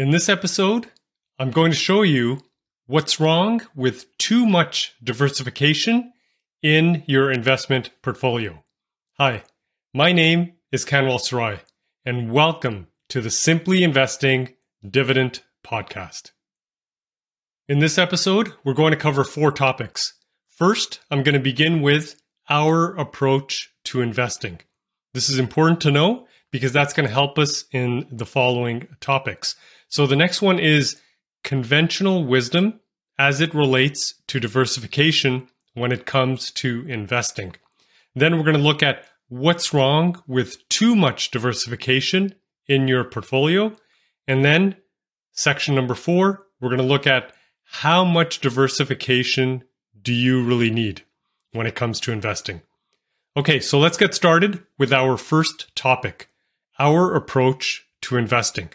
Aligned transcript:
In 0.00 0.12
this 0.12 0.30
episode, 0.30 0.86
I'm 1.38 1.50
going 1.50 1.72
to 1.72 1.76
show 1.76 2.00
you 2.00 2.40
what's 2.86 3.20
wrong 3.20 3.60
with 3.74 4.16
too 4.16 4.46
much 4.46 4.94
diversification 5.04 6.14
in 6.62 7.02
your 7.06 7.30
investment 7.30 7.90
portfolio. 8.00 8.64
Hi, 9.18 9.42
my 9.92 10.12
name 10.12 10.54
is 10.72 10.86
Kanwal 10.86 11.20
Sarai, 11.20 11.58
and 12.02 12.32
welcome 12.32 12.86
to 13.10 13.20
the 13.20 13.30
Simply 13.30 13.82
Investing 13.82 14.54
Dividend 14.88 15.42
Podcast. 15.62 16.30
In 17.68 17.80
this 17.80 17.98
episode, 17.98 18.54
we're 18.64 18.72
going 18.72 18.92
to 18.92 18.96
cover 18.96 19.22
four 19.22 19.52
topics. 19.52 20.14
First, 20.48 21.00
I'm 21.10 21.22
going 21.22 21.34
to 21.34 21.40
begin 21.40 21.82
with 21.82 22.18
our 22.48 22.96
approach 22.96 23.70
to 23.84 24.00
investing. 24.00 24.60
This 25.12 25.28
is 25.28 25.38
important 25.38 25.82
to 25.82 25.90
know 25.90 26.26
because 26.50 26.72
that's 26.72 26.94
going 26.94 27.06
to 27.06 27.12
help 27.12 27.38
us 27.38 27.66
in 27.70 28.06
the 28.10 28.24
following 28.24 28.88
topics. 29.00 29.56
So 29.90 30.06
the 30.06 30.16
next 30.16 30.40
one 30.40 30.58
is 30.58 30.96
conventional 31.44 32.24
wisdom 32.24 32.80
as 33.18 33.40
it 33.40 33.52
relates 33.52 34.14
to 34.28 34.40
diversification 34.40 35.48
when 35.74 35.92
it 35.92 36.06
comes 36.06 36.50
to 36.52 36.86
investing. 36.88 37.56
Then 38.14 38.36
we're 38.36 38.44
going 38.44 38.56
to 38.56 38.62
look 38.62 38.82
at 38.82 39.04
what's 39.28 39.74
wrong 39.74 40.22
with 40.26 40.66
too 40.68 40.96
much 40.96 41.30
diversification 41.30 42.34
in 42.66 42.88
your 42.88 43.04
portfolio. 43.04 43.76
And 44.26 44.44
then 44.44 44.76
section 45.32 45.74
number 45.74 45.94
four, 45.94 46.46
we're 46.60 46.70
going 46.70 46.80
to 46.80 46.86
look 46.86 47.06
at 47.06 47.32
how 47.64 48.04
much 48.04 48.40
diversification 48.40 49.64
do 50.00 50.12
you 50.12 50.42
really 50.44 50.70
need 50.70 51.02
when 51.52 51.66
it 51.66 51.74
comes 51.74 51.98
to 52.00 52.12
investing. 52.12 52.62
Okay, 53.36 53.58
so 53.58 53.78
let's 53.78 53.96
get 53.96 54.14
started 54.14 54.64
with 54.78 54.92
our 54.92 55.16
first 55.16 55.74
topic 55.74 56.28
our 56.78 57.14
approach 57.14 57.86
to 58.00 58.16
investing. 58.16 58.70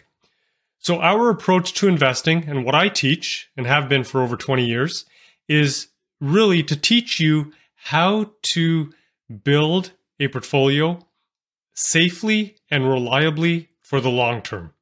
So, 0.86 1.00
our 1.00 1.30
approach 1.30 1.72
to 1.80 1.88
investing, 1.88 2.44
and 2.46 2.64
what 2.64 2.76
I 2.76 2.88
teach 2.88 3.48
and 3.56 3.66
have 3.66 3.88
been 3.88 4.04
for 4.04 4.22
over 4.22 4.36
20 4.36 4.64
years, 4.64 5.04
is 5.48 5.88
really 6.20 6.62
to 6.62 6.76
teach 6.76 7.18
you 7.18 7.52
how 7.74 8.30
to 8.54 8.92
build 9.42 9.90
a 10.20 10.28
portfolio 10.28 11.00
safely 11.74 12.58
and 12.70 12.88
reliably 12.88 13.70
for 13.82 14.00
the 14.00 14.10
long 14.10 14.42
term. 14.42 14.74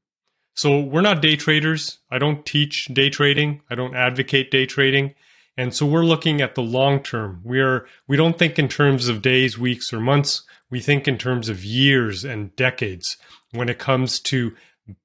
So, 0.53 0.79
we're 0.79 1.01
not 1.01 1.23
day 1.23 1.37
traders. 1.37 2.01
I 2.11 2.19
don't 2.19 2.45
teach 2.45 2.85
day 2.93 3.09
trading, 3.09 3.63
I 3.71 3.75
don't 3.75 3.97
advocate 3.97 4.51
day 4.51 4.67
trading. 4.67 5.15
And 5.57 5.73
so 5.73 5.87
we're 5.87 6.05
looking 6.05 6.43
at 6.43 6.55
the 6.55 6.63
long 6.63 7.03
term. 7.03 7.41
We 7.45 7.61
are 7.61 7.87
we 8.07 8.19
don't 8.19 8.39
think 8.39 8.59
in 8.59 8.69
terms 8.69 9.09
of 9.09 9.23
days, 9.23 9.57
weeks 9.57 9.91
or 9.91 10.01
months. 10.01 10.43
We 10.69 10.81
think 10.81 11.09
in 11.09 11.17
terms 11.17 11.49
of 11.49 11.65
years 11.65 12.25
and 12.25 12.55
decades 12.57 13.17
when 13.53 13.69
it 13.71 13.79
comes 13.79 14.19
to 14.21 14.55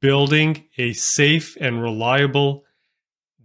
building 0.02 0.66
a 0.78 0.94
safe 0.94 1.58
and 1.60 1.82
reliable 1.82 2.66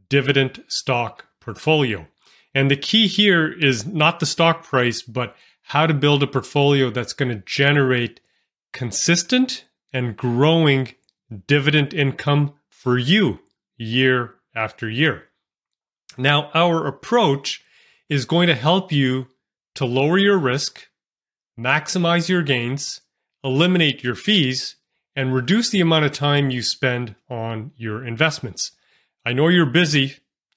dividend 0.08 0.62
stock 0.68 1.26
portfolio. 1.40 2.06
And 2.54 2.70
the 2.70 2.76
key 2.76 3.06
here 3.06 3.52
is 3.52 3.86
not 3.86 4.20
the 4.20 4.26
stock 4.26 4.62
price, 4.62 5.02
but 5.02 5.34
how 5.62 5.86
to 5.86 5.94
build 5.94 6.22
a 6.22 6.26
portfolio 6.26 6.90
that's 6.90 7.12
going 7.12 7.30
to 7.30 7.42
generate 7.46 8.20
consistent 8.72 9.64
and 9.92 10.16
growing 10.16 10.94
dividend 11.46 11.94
income 11.94 12.54
for 12.68 12.98
you 12.98 13.40
year 13.76 14.36
after 14.54 14.88
year. 14.88 15.28
Now, 16.16 16.50
our 16.54 16.86
approach 16.86 17.64
is 18.08 18.24
going 18.24 18.48
to 18.48 18.54
help 18.54 18.92
you 18.92 19.26
to 19.74 19.84
lower 19.84 20.18
your 20.18 20.38
risk 20.38 20.86
maximize 21.58 22.28
your 22.28 22.42
gains, 22.42 23.00
eliminate 23.42 24.02
your 24.02 24.14
fees, 24.14 24.76
and 25.16 25.34
reduce 25.34 25.70
the 25.70 25.80
amount 25.80 26.04
of 26.04 26.12
time 26.12 26.50
you 26.50 26.62
spend 26.62 27.14
on 27.28 27.72
your 27.76 28.04
investments. 28.04 28.72
I 29.24 29.32
know 29.32 29.48
you're 29.48 29.66
busy 29.66 30.16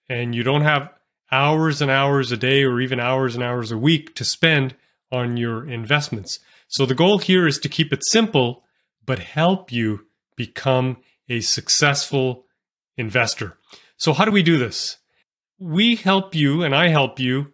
and 0.09 0.33
you 0.33 0.43
don't 0.43 0.61
have 0.61 0.91
hours 1.31 1.81
and 1.81 1.91
hours 1.91 2.31
a 2.31 2.37
day 2.37 2.63
or 2.63 2.79
even 2.79 2.99
hours 2.99 3.35
and 3.35 3.43
hours 3.43 3.71
a 3.71 3.77
week 3.77 4.15
to 4.15 4.23
spend 4.23 4.75
on 5.11 5.37
your 5.37 5.69
investments. 5.69 6.39
So 6.67 6.85
the 6.85 6.95
goal 6.95 7.19
here 7.19 7.47
is 7.47 7.59
to 7.59 7.69
keep 7.69 7.93
it 7.93 8.05
simple, 8.05 8.63
but 9.05 9.19
help 9.19 9.71
you 9.71 10.05
become 10.35 10.97
a 11.29 11.41
successful 11.41 12.45
investor. 12.97 13.57
So, 13.97 14.13
how 14.13 14.25
do 14.25 14.31
we 14.31 14.43
do 14.43 14.57
this? 14.57 14.97
We 15.59 15.95
help 15.95 16.35
you, 16.35 16.61
and 16.61 16.75
I 16.75 16.89
help 16.89 17.19
you, 17.19 17.51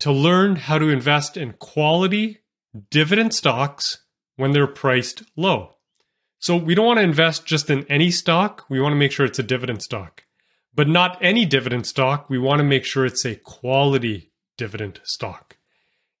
to 0.00 0.12
learn 0.12 0.56
how 0.56 0.78
to 0.78 0.88
invest 0.88 1.36
in 1.36 1.52
quality 1.54 2.38
dividend 2.90 3.34
stocks 3.34 4.04
when 4.36 4.52
they're 4.52 4.66
priced 4.66 5.22
low. 5.36 5.75
So 6.46 6.56
we 6.56 6.76
don't 6.76 6.86
want 6.86 6.98
to 6.98 7.02
invest 7.02 7.44
just 7.44 7.70
in 7.70 7.84
any 7.88 8.12
stock. 8.12 8.66
We 8.68 8.80
want 8.80 8.92
to 8.92 8.96
make 8.96 9.10
sure 9.10 9.26
it's 9.26 9.40
a 9.40 9.42
dividend 9.42 9.82
stock. 9.82 10.22
But 10.72 10.86
not 10.88 11.18
any 11.20 11.44
dividend 11.44 11.88
stock. 11.88 12.30
We 12.30 12.38
want 12.38 12.60
to 12.60 12.64
make 12.64 12.84
sure 12.84 13.04
it's 13.04 13.24
a 13.24 13.34
quality 13.34 14.30
dividend 14.56 15.00
stock. 15.02 15.56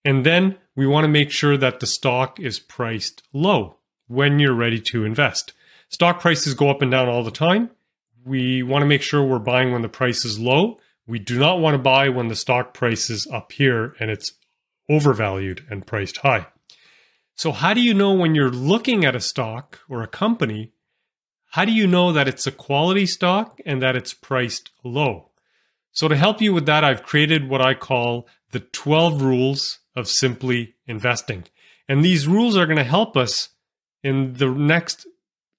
And 0.04 0.26
then 0.26 0.56
we 0.74 0.84
want 0.84 1.04
to 1.04 1.08
make 1.08 1.30
sure 1.30 1.56
that 1.56 1.78
the 1.78 1.86
stock 1.86 2.40
is 2.40 2.58
priced 2.58 3.22
low 3.32 3.76
when 4.08 4.40
you're 4.40 4.52
ready 4.52 4.80
to 4.90 5.04
invest. 5.04 5.52
Stock 5.90 6.18
prices 6.18 6.54
go 6.54 6.70
up 6.70 6.82
and 6.82 6.90
down 6.90 7.08
all 7.08 7.22
the 7.22 7.30
time. 7.30 7.70
We 8.24 8.64
want 8.64 8.82
to 8.82 8.86
make 8.86 9.02
sure 9.02 9.22
we're 9.22 9.38
buying 9.38 9.70
when 9.70 9.82
the 9.82 9.88
price 9.88 10.24
is 10.24 10.40
low. 10.40 10.80
We 11.06 11.20
do 11.20 11.38
not 11.38 11.60
want 11.60 11.74
to 11.74 11.78
buy 11.78 12.08
when 12.08 12.26
the 12.26 12.34
stock 12.34 12.74
price 12.74 13.10
is 13.10 13.28
up 13.32 13.52
here 13.52 13.94
and 14.00 14.10
it's 14.10 14.32
overvalued 14.90 15.64
and 15.70 15.86
priced 15.86 16.16
high. 16.16 16.48
So, 17.36 17.52
how 17.52 17.74
do 17.74 17.82
you 17.82 17.92
know 17.92 18.14
when 18.14 18.34
you're 18.34 18.50
looking 18.50 19.04
at 19.04 19.14
a 19.14 19.20
stock 19.20 19.80
or 19.90 20.02
a 20.02 20.06
company? 20.06 20.72
How 21.50 21.66
do 21.66 21.72
you 21.72 21.86
know 21.86 22.10
that 22.10 22.26
it's 22.26 22.46
a 22.46 22.52
quality 22.52 23.04
stock 23.04 23.60
and 23.66 23.82
that 23.82 23.94
it's 23.94 24.14
priced 24.14 24.70
low? 24.82 25.28
So, 25.92 26.08
to 26.08 26.16
help 26.16 26.40
you 26.40 26.54
with 26.54 26.64
that, 26.64 26.82
I've 26.82 27.02
created 27.02 27.50
what 27.50 27.60
I 27.60 27.74
call 27.74 28.26
the 28.52 28.60
12 28.60 29.20
rules 29.20 29.80
of 29.94 30.08
simply 30.08 30.76
investing. 30.86 31.44
And 31.86 32.02
these 32.02 32.26
rules 32.26 32.56
are 32.56 32.64
going 32.64 32.78
to 32.78 32.84
help 32.84 33.18
us 33.18 33.50
in 34.02 34.32
the 34.34 34.48
next 34.48 35.06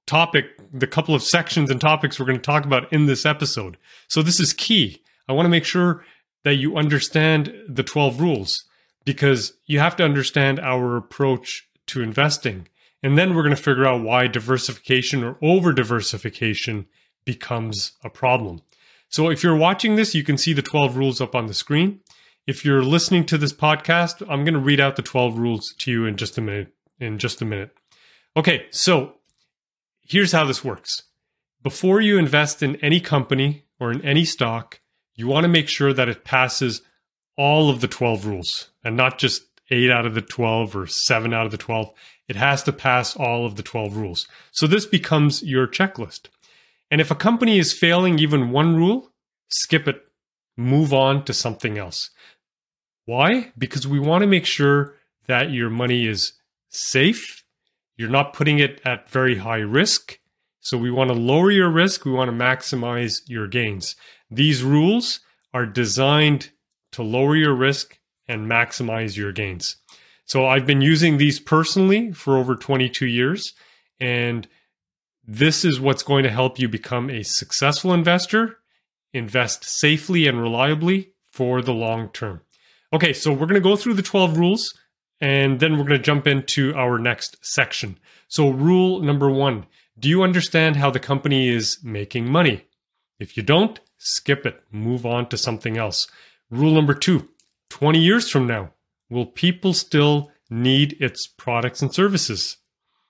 topic, 0.08 0.46
the 0.74 0.88
couple 0.88 1.14
of 1.14 1.22
sections 1.22 1.70
and 1.70 1.80
topics 1.80 2.20
we're 2.20 2.26
going 2.26 2.40
to 2.40 2.44
talk 2.44 2.66
about 2.66 2.92
in 2.92 3.06
this 3.06 3.24
episode. 3.24 3.78
So, 4.08 4.24
this 4.24 4.40
is 4.40 4.52
key. 4.52 5.04
I 5.30 5.34
want 5.34 5.46
to 5.46 5.52
make 5.52 5.66
sure 5.66 6.04
that 6.44 6.56
you 6.56 6.76
understand 6.76 7.54
the 7.70 7.84
12 7.84 8.20
rules 8.20 8.64
because 9.06 9.54
you 9.68 9.80
have 9.80 9.96
to 9.96 10.04
understand 10.04 10.60
our 10.60 10.98
approach 10.98 11.67
to 11.88 12.02
investing. 12.02 12.68
And 13.04 13.18
then 13.18 13.36
we're 13.36 13.44
going 13.44 13.56
to 13.56 13.62
figure 13.62 13.86
out 13.86 14.02
why 14.02 14.28
diversification 14.28 15.24
or 15.24 15.38
over 15.42 15.72
diversification 15.72 16.88
becomes 17.26 17.94
a 18.04 18.10
problem. 18.10 18.62
So 19.10 19.30
if 19.30 19.44
you're 19.44 19.56
watching 19.56 19.96
this, 19.96 20.16
you 20.16 20.24
can 20.24 20.38
see 20.38 20.54
the 20.54 20.62
12 20.62 20.98
rules 20.98 21.22
up 21.22 21.36
on 21.36 21.48
the 21.48 21.54
screen. 21.54 22.00
If 22.46 22.66
you're 22.66 22.84
listening 22.84 23.26
to 23.28 23.38
this 23.38 23.54
podcast, 23.54 24.22
I'm 24.30 24.44
going 24.44 24.54
to 24.54 24.60
read 24.60 24.80
out 24.80 24.96
the 24.96 25.02
12 25.02 25.38
rules 25.38 25.74
to 25.80 25.92
you 25.92 26.06
in 26.06 26.18
just 26.18 26.38
a 26.38 26.42
minute 26.42 26.74
in 27.00 27.20
just 27.20 27.42
a 27.42 27.46
minute. 27.46 27.72
Okay, 28.36 28.66
so 28.72 29.16
here's 30.02 30.32
how 30.32 30.46
this 30.46 30.64
works. 30.64 31.04
Before 31.64 32.02
you 32.02 32.18
invest 32.18 32.64
in 32.64 32.76
any 32.78 33.00
company 33.00 33.66
or 33.80 33.92
in 33.92 34.04
any 34.04 34.26
stock, 34.26 34.80
you 35.16 35.28
want 35.28 35.44
to 35.44 35.50
make 35.50 35.70
sure 35.70 35.94
that 35.94 36.10
it 36.10 36.24
passes 36.24 36.82
all 37.38 37.70
of 37.70 37.82
the 37.82 37.88
12 37.88 38.26
rules 38.26 38.70
and 38.84 38.96
not 38.96 39.18
just 39.18 39.44
eight 39.70 39.92
out 39.92 40.06
of 40.06 40.16
the 40.16 40.22
12 40.22 40.76
or 40.76 40.88
seven 40.88 41.34
out 41.34 41.46
of 41.46 41.52
the 41.52 41.58
12. 41.58 41.92
It 42.28 42.36
has 42.36 42.64
to 42.64 42.74
pass 42.74 43.16
all 43.16 43.46
of 43.46 43.56
the 43.56 43.64
12 43.64 43.96
rules. 43.96 44.28
So 44.52 44.68
this 44.68 44.86
becomes 44.86 45.44
your 45.44 45.68
checklist. 45.68 46.28
And 46.90 47.02
if 47.02 47.12
a 47.12 47.16
company 47.16 47.60
is 47.60 47.74
failing 47.74 48.20
even 48.20 48.52
one 48.52 48.76
rule, 48.76 49.12
skip 49.50 49.88
it, 49.88 50.02
move 50.56 50.94
on 50.94 51.24
to 51.26 51.34
something 51.34 51.78
else. 51.78 52.10
Why? 53.06 53.52
Because 53.58 53.88
we 53.88 54.00
want 54.00 54.24
to 54.24 54.28
make 54.28 54.46
sure 54.46 54.96
that 55.28 55.52
your 55.52 55.70
money 55.70 56.08
is 56.08 56.34
safe. 56.70 57.44
You're 57.96 58.10
not 58.10 58.34
putting 58.34 58.60
it 58.60 58.82
at 58.86 59.10
very 59.10 59.38
high 59.38 59.60
risk. 59.60 60.20
So 60.60 60.78
we 60.78 60.92
want 60.92 61.10
to 61.10 61.16
lower 61.16 61.52
your 61.52 61.70
risk. 61.70 62.06
We 62.06 62.12
want 62.12 62.30
to 62.30 62.36
maximize 62.36 63.22
your 63.28 63.48
gains. 63.48 63.96
These 64.30 64.64
rules 64.64 65.22
are 65.54 65.66
designed 65.66 66.50
to 66.92 67.04
lower 67.04 67.36
your 67.36 67.56
risk 67.56 67.98
and 68.28 68.50
maximize 68.50 69.16
your 69.16 69.32
gains. 69.32 69.78
So 70.26 70.46
I've 70.46 70.66
been 70.66 70.82
using 70.82 71.18
these 71.18 71.40
personally 71.40 72.12
for 72.12 72.38
over 72.38 72.56
22 72.56 73.06
years. 73.08 73.54
And 74.00 74.48
this 75.26 75.64
is 75.64 75.80
what's 75.80 76.04
going 76.04 76.24
to 76.24 76.30
help 76.30 76.60
you 76.60 76.68
become 76.68 77.10
a 77.10 77.24
successful 77.24 77.94
investor, 77.94 78.58
invest 79.14 79.64
safely 79.64 80.28
and 80.28 80.42
reliably 80.42 81.14
for 81.32 81.62
the 81.62 81.74
long 81.74 82.10
term. 82.10 82.42
Okay, 82.94 83.14
so 83.14 83.32
we're 83.32 83.48
going 83.48 83.54
to 83.56 83.60
go 83.62 83.76
through 83.76 83.96
the 83.96 84.02
12 84.02 84.38
rules 84.38 84.74
and 85.20 85.60
then 85.60 85.74
we're 85.74 85.86
going 85.86 86.00
to 86.00 86.00
jump 86.00 86.28
into 86.28 86.74
our 86.76 87.00
next 87.00 87.38
section. 87.42 87.98
So, 88.28 88.50
rule 88.50 89.02
number 89.02 89.30
one 89.30 89.66
Do 89.98 90.10
you 90.10 90.24
understand 90.24 90.76
how 90.76 90.92
the 90.92 91.00
company 91.00 91.50
is 91.50 91.80
making 91.84 92.30
money? 92.30 92.66
If 93.20 93.36
you 93.36 93.44
don't, 93.44 93.80
skip 93.98 94.46
it, 94.46 94.62
move 94.72 95.06
on 95.06 95.28
to 95.30 95.38
something 95.38 95.78
else. 95.78 96.08
Rule 96.50 96.74
number 96.74 96.94
two 96.94 97.30
20 97.70 98.00
years 98.00 98.30
from 98.30 98.48
now, 98.48 98.74
will 99.10 99.26
people 99.26 99.74
still 99.74 100.32
need 100.50 100.96
its 101.02 101.28
products 101.28 101.82
and 101.82 101.94
services? 101.94 102.58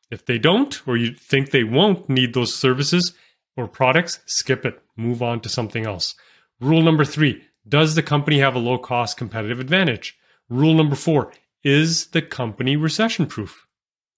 If 0.10 0.26
they 0.26 0.38
don't, 0.38 0.82
or 0.88 0.98
you 0.98 1.14
think 1.14 1.52
they 1.52 1.64
won't 1.64 2.10
need 2.10 2.34
those 2.34 2.56
services, 2.56 3.14
or 3.56 3.68
products, 3.68 4.20
skip 4.26 4.66
it, 4.66 4.82
move 4.96 5.22
on 5.22 5.42
to 5.42 5.50
something 5.50 5.86
else. 5.86 6.16
Rule 6.60 6.82
number 6.82 7.06
three 7.06 7.44
Does 7.68 7.96
the 7.96 8.04
company 8.04 8.40
have 8.40 8.56
a 8.56 8.60
low 8.60 8.78
cost 8.78 9.18
competitive 9.18 9.60
advantage? 9.60 10.18
Rule 10.50 10.74
number 10.74 10.96
four 10.96 11.32
Is 11.64 12.08
the 12.08 12.22
company 12.22 12.76
recession 12.76 13.26
proof? 13.26 13.68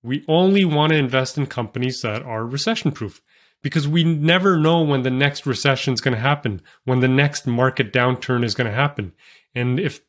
We 0.03 0.23
only 0.27 0.63
want 0.63 0.91
to 0.91 0.97
invest 0.97 1.37
in 1.37 1.47
companies 1.47 2.01
that 2.01 2.21
are 2.21 2.45
recession 2.45 2.91
proof 2.91 3.21
because 3.61 3.87
we 3.87 4.03
never 4.03 4.57
know 4.57 4.81
when 4.81 5.01
the 5.01 5.09
next 5.09 5.45
recession 5.45 5.93
is 5.93 6.01
going 6.01 6.15
to 6.15 6.21
happen, 6.21 6.61
when 6.85 7.01
the 7.01 7.07
next 7.07 7.45
market 7.45 7.91
downturn 7.91 8.45
is 8.45 8.55
going 8.55 8.69
to 8.69 8.75
happen. 8.75 9.13
And 9.53 9.79
if 9.79 10.01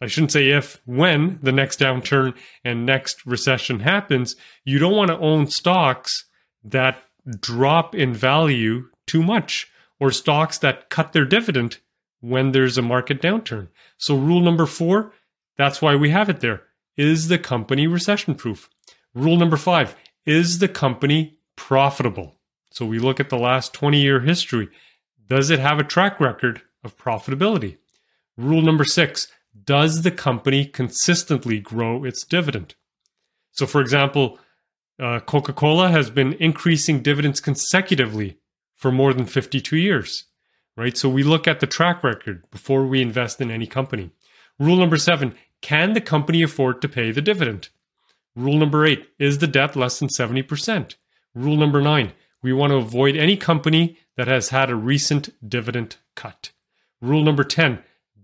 I 0.00 0.06
shouldn't 0.06 0.32
say 0.32 0.50
if, 0.50 0.80
when 0.84 1.38
the 1.42 1.52
next 1.52 1.80
downturn 1.80 2.34
and 2.64 2.84
next 2.84 3.24
recession 3.24 3.80
happens, 3.80 4.36
you 4.64 4.78
don't 4.78 4.96
want 4.96 5.08
to 5.08 5.18
own 5.18 5.46
stocks 5.46 6.26
that 6.64 6.98
drop 7.40 7.94
in 7.94 8.12
value 8.12 8.88
too 9.06 9.22
much 9.22 9.70
or 9.98 10.10
stocks 10.10 10.58
that 10.58 10.90
cut 10.90 11.12
their 11.12 11.24
dividend 11.24 11.78
when 12.20 12.52
there's 12.52 12.76
a 12.76 12.82
market 12.82 13.22
downturn. 13.22 13.68
So, 13.98 14.16
rule 14.16 14.40
number 14.40 14.66
four, 14.66 15.12
that's 15.56 15.80
why 15.80 15.96
we 15.96 16.10
have 16.10 16.28
it 16.28 16.40
there. 16.40 16.64
Is 16.96 17.28
the 17.28 17.38
company 17.38 17.86
recession 17.86 18.34
proof? 18.34 18.68
Rule 19.14 19.36
number 19.36 19.56
five, 19.56 19.96
is 20.26 20.58
the 20.58 20.68
company 20.68 21.38
profitable? 21.56 22.36
So, 22.70 22.84
we 22.84 22.98
look 22.98 23.20
at 23.20 23.30
the 23.30 23.38
last 23.38 23.72
20 23.72 24.00
year 24.00 24.20
history. 24.20 24.68
Does 25.28 25.50
it 25.50 25.58
have 25.58 25.78
a 25.78 25.84
track 25.84 26.20
record 26.20 26.62
of 26.84 26.98
profitability? 26.98 27.78
Rule 28.36 28.62
number 28.62 28.84
six, 28.84 29.28
does 29.64 30.02
the 30.02 30.10
company 30.10 30.64
consistently 30.64 31.58
grow 31.58 32.04
its 32.04 32.24
dividend? 32.24 32.74
So, 33.52 33.66
for 33.66 33.80
example, 33.80 34.38
uh, 35.00 35.20
Coca 35.20 35.52
Cola 35.52 35.88
has 35.90 36.10
been 36.10 36.34
increasing 36.34 37.00
dividends 37.00 37.40
consecutively 37.40 38.38
for 38.74 38.92
more 38.92 39.12
than 39.14 39.26
52 39.26 39.76
years, 39.76 40.24
right? 40.76 40.96
So, 40.96 41.08
we 41.08 41.22
look 41.22 41.48
at 41.48 41.60
the 41.60 41.66
track 41.66 42.04
record 42.04 42.44
before 42.50 42.86
we 42.86 43.00
invest 43.00 43.40
in 43.40 43.50
any 43.50 43.66
company. 43.66 44.10
Rule 44.58 44.76
number 44.76 44.96
seven 44.96 45.34
can 45.62 45.94
the 45.94 46.00
company 46.00 46.42
afford 46.42 46.82
to 46.82 46.88
pay 46.88 47.10
the 47.10 47.22
dividend? 47.22 47.70
Rule 48.34 48.58
number 48.58 48.84
eight 48.84 49.08
is 49.18 49.38
the 49.38 49.46
debt 49.46 49.74
less 49.74 49.98
than 49.98 50.08
70%? 50.08 50.94
Rule 51.34 51.56
number 51.56 51.80
nine 51.80 52.12
we 52.42 52.52
want 52.52 52.70
to 52.70 52.76
avoid 52.76 53.16
any 53.16 53.36
company 53.36 53.98
that 54.16 54.28
has 54.28 54.50
had 54.50 54.70
a 54.70 54.76
recent 54.76 55.30
dividend 55.48 55.96
cut. 56.14 56.52
Rule 57.00 57.24
number 57.24 57.42
10 57.42 57.82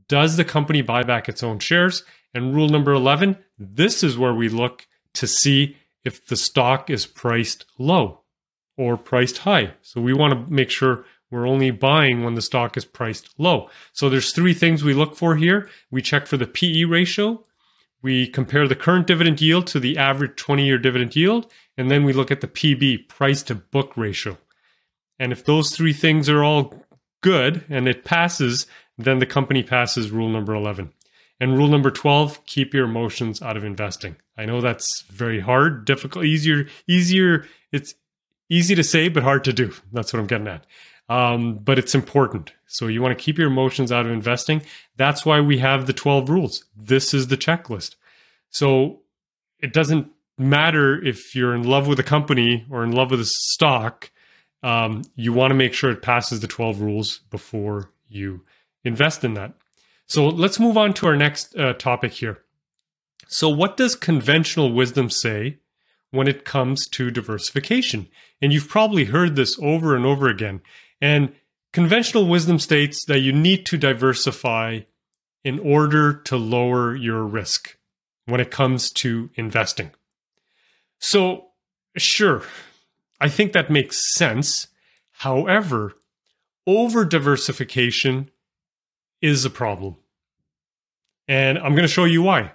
does 0.08 0.36
the 0.36 0.44
company 0.44 0.82
buy 0.82 1.02
back 1.02 1.28
its 1.28 1.42
own 1.42 1.58
shares? 1.58 2.04
And 2.34 2.54
rule 2.54 2.68
number 2.68 2.92
11 2.92 3.36
this 3.58 4.02
is 4.02 4.18
where 4.18 4.34
we 4.34 4.48
look 4.48 4.86
to 5.14 5.26
see 5.26 5.76
if 6.04 6.26
the 6.26 6.36
stock 6.36 6.90
is 6.90 7.06
priced 7.06 7.64
low 7.78 8.22
or 8.76 8.96
priced 8.96 9.38
high. 9.38 9.74
So 9.82 10.00
we 10.00 10.12
want 10.12 10.32
to 10.32 10.52
make 10.52 10.70
sure 10.70 11.04
we're 11.30 11.46
only 11.46 11.70
buying 11.70 12.24
when 12.24 12.34
the 12.34 12.42
stock 12.42 12.76
is 12.76 12.84
priced 12.84 13.28
low. 13.38 13.70
So 13.92 14.08
there's 14.08 14.32
three 14.32 14.54
things 14.54 14.82
we 14.82 14.94
look 14.94 15.16
for 15.16 15.36
here. 15.36 15.68
We 15.90 16.02
check 16.02 16.26
for 16.26 16.36
the 16.36 16.46
PE 16.46 16.84
ratio, 16.84 17.44
we 18.02 18.26
compare 18.26 18.66
the 18.66 18.74
current 18.74 19.06
dividend 19.06 19.40
yield 19.40 19.68
to 19.68 19.80
the 19.80 19.96
average 19.96 20.32
20-year 20.32 20.78
dividend 20.78 21.14
yield, 21.14 21.50
and 21.76 21.90
then 21.90 22.04
we 22.04 22.12
look 22.12 22.32
at 22.32 22.40
the 22.40 22.48
PB, 22.48 23.08
price 23.08 23.42
to 23.44 23.54
book 23.54 23.96
ratio. 23.96 24.36
And 25.20 25.30
if 25.30 25.44
those 25.44 25.70
three 25.70 25.92
things 25.92 26.28
are 26.28 26.42
all 26.42 26.84
good 27.20 27.64
and 27.68 27.86
it 27.86 28.04
passes, 28.04 28.66
then 28.98 29.18
the 29.18 29.26
company 29.26 29.62
passes 29.62 30.10
rule 30.10 30.28
number 30.28 30.54
11. 30.54 30.92
And 31.40 31.56
rule 31.56 31.68
number 31.68 31.90
12, 31.90 32.46
keep 32.46 32.72
your 32.72 32.84
emotions 32.84 33.42
out 33.42 33.56
of 33.56 33.64
investing. 33.64 34.16
I 34.36 34.44
know 34.44 34.60
that's 34.60 35.02
very 35.10 35.40
hard, 35.40 35.84
difficult, 35.84 36.24
easier, 36.24 36.66
easier. 36.86 37.46
It's 37.72 37.94
easy 38.48 38.74
to 38.74 38.84
say, 38.84 39.08
but 39.08 39.22
hard 39.22 39.44
to 39.44 39.52
do. 39.52 39.72
That's 39.92 40.12
what 40.12 40.20
I'm 40.20 40.26
getting 40.26 40.46
at. 40.46 40.66
Um, 41.08 41.58
but 41.58 41.78
it's 41.78 41.94
important. 41.94 42.52
So 42.66 42.86
you 42.86 43.02
want 43.02 43.16
to 43.16 43.22
keep 43.22 43.38
your 43.38 43.48
emotions 43.48 43.90
out 43.90 44.06
of 44.06 44.12
investing. 44.12 44.62
That's 44.96 45.26
why 45.26 45.40
we 45.40 45.58
have 45.58 45.86
the 45.86 45.92
12 45.92 46.30
rules. 46.30 46.64
This 46.76 47.12
is 47.12 47.26
the 47.26 47.36
checklist. 47.36 47.96
So 48.50 49.00
it 49.58 49.72
doesn't 49.72 50.10
matter 50.38 51.02
if 51.04 51.34
you're 51.34 51.54
in 51.54 51.64
love 51.64 51.86
with 51.86 51.98
a 51.98 52.04
company 52.04 52.66
or 52.70 52.84
in 52.84 52.92
love 52.92 53.10
with 53.10 53.20
a 53.20 53.26
stock. 53.26 54.10
Um, 54.62 55.02
you 55.16 55.32
want 55.32 55.50
to 55.50 55.56
make 55.56 55.74
sure 55.74 55.90
it 55.90 56.02
passes 56.02 56.40
the 56.40 56.46
12 56.46 56.80
rules 56.80 57.20
before 57.30 57.90
you 58.08 58.42
invest 58.84 59.24
in 59.24 59.34
that. 59.34 59.54
So 60.06 60.28
let's 60.28 60.60
move 60.60 60.76
on 60.76 60.94
to 60.94 61.06
our 61.06 61.16
next 61.16 61.56
uh, 61.56 61.74
topic 61.74 62.12
here. 62.12 62.42
So, 63.28 63.48
what 63.48 63.78
does 63.78 63.96
conventional 63.96 64.72
wisdom 64.72 65.08
say 65.08 65.58
when 66.10 66.28
it 66.28 66.44
comes 66.44 66.86
to 66.88 67.10
diversification? 67.10 68.08
And 68.42 68.52
you've 68.52 68.68
probably 68.68 69.06
heard 69.06 69.36
this 69.36 69.58
over 69.60 69.96
and 69.96 70.04
over 70.04 70.28
again. 70.28 70.60
And 71.00 71.32
conventional 71.72 72.28
wisdom 72.28 72.58
states 72.58 73.06
that 73.06 73.20
you 73.20 73.32
need 73.32 73.64
to 73.66 73.78
diversify 73.78 74.80
in 75.44 75.58
order 75.60 76.12
to 76.12 76.36
lower 76.36 76.94
your 76.94 77.24
risk 77.24 77.76
when 78.26 78.40
it 78.40 78.50
comes 78.50 78.90
to 78.90 79.30
investing. 79.34 79.92
So, 80.98 81.46
sure, 81.96 82.42
I 83.20 83.28
think 83.28 83.52
that 83.52 83.70
makes 83.70 84.14
sense. 84.14 84.68
However, 85.12 85.94
over 86.66 87.04
diversification 87.04 88.30
is 89.22 89.44
a 89.44 89.50
problem. 89.50 89.96
And 91.28 91.58
I'm 91.58 91.72
going 91.72 91.82
to 91.82 91.88
show 91.88 92.04
you 92.04 92.22
why. 92.22 92.52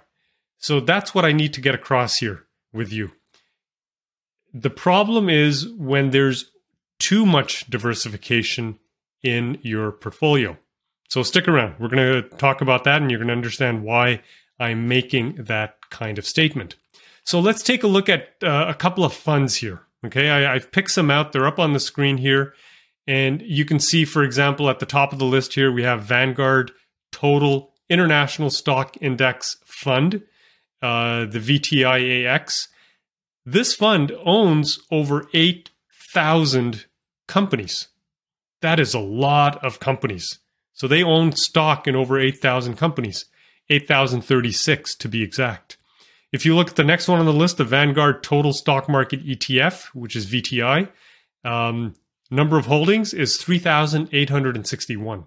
So 0.58 0.80
that's 0.80 1.14
what 1.14 1.24
I 1.24 1.32
need 1.32 1.54
to 1.54 1.60
get 1.60 1.74
across 1.74 2.18
here 2.18 2.44
with 2.72 2.92
you. 2.92 3.10
The 4.52 4.70
problem 4.70 5.28
is 5.28 5.68
when 5.68 6.10
there's 6.10 6.50
too 6.98 7.24
much 7.24 7.68
diversification 7.70 8.78
in 9.22 9.58
your 9.62 9.92
portfolio. 9.92 10.56
So 11.08 11.22
stick 11.22 11.48
around. 11.48 11.76
We're 11.78 11.88
going 11.88 12.22
to 12.22 12.28
talk 12.36 12.60
about 12.60 12.84
that 12.84 13.00
and 13.00 13.10
you're 13.10 13.18
going 13.18 13.28
to 13.28 13.34
understand 13.34 13.82
why 13.82 14.22
I'm 14.60 14.88
making 14.88 15.44
that 15.44 15.76
kind 15.90 16.18
of 16.18 16.26
statement. 16.26 16.74
So 17.24 17.40
let's 17.40 17.62
take 17.62 17.82
a 17.82 17.88
look 17.88 18.08
at 18.08 18.34
uh, 18.42 18.66
a 18.68 18.74
couple 18.74 19.04
of 19.04 19.12
funds 19.12 19.56
here. 19.56 19.82
Okay, 20.04 20.30
I, 20.30 20.54
I've 20.54 20.70
picked 20.70 20.90
some 20.90 21.10
out. 21.10 21.32
They're 21.32 21.46
up 21.46 21.58
on 21.58 21.72
the 21.72 21.80
screen 21.80 22.18
here. 22.18 22.54
And 23.08 23.40
you 23.40 23.64
can 23.64 23.80
see, 23.80 24.04
for 24.04 24.22
example, 24.22 24.68
at 24.68 24.80
the 24.80 24.86
top 24.86 25.14
of 25.14 25.18
the 25.18 25.24
list 25.24 25.54
here, 25.54 25.72
we 25.72 25.82
have 25.82 26.02
Vanguard 26.02 26.72
Total 27.10 27.72
International 27.88 28.50
Stock 28.50 28.98
Index 29.00 29.56
Fund, 29.64 30.22
uh, 30.82 31.24
the 31.24 31.38
VTIAX. 31.40 32.68
This 33.46 33.74
fund 33.74 34.12
owns 34.26 34.78
over 34.90 35.26
8,000 35.32 36.84
companies. 37.26 37.88
That 38.60 38.78
is 38.78 38.92
a 38.92 39.00
lot 39.00 39.64
of 39.64 39.80
companies. 39.80 40.40
So 40.74 40.86
they 40.86 41.02
own 41.02 41.32
stock 41.32 41.88
in 41.88 41.96
over 41.96 42.20
8,000 42.20 42.76
companies, 42.76 43.24
8,036 43.70 44.94
to 44.96 45.08
be 45.08 45.22
exact. 45.22 45.78
If 46.30 46.44
you 46.44 46.54
look 46.54 46.68
at 46.68 46.76
the 46.76 46.84
next 46.84 47.08
one 47.08 47.20
on 47.20 47.24
the 47.24 47.32
list, 47.32 47.56
the 47.56 47.64
Vanguard 47.64 48.22
Total 48.22 48.52
Stock 48.52 48.86
Market 48.86 49.26
ETF, 49.26 49.86
which 49.94 50.14
is 50.14 50.26
VTI, 50.26 50.90
um, 51.42 51.94
Number 52.30 52.58
of 52.58 52.66
holdings 52.66 53.14
is 53.14 53.36
3,861. 53.38 55.24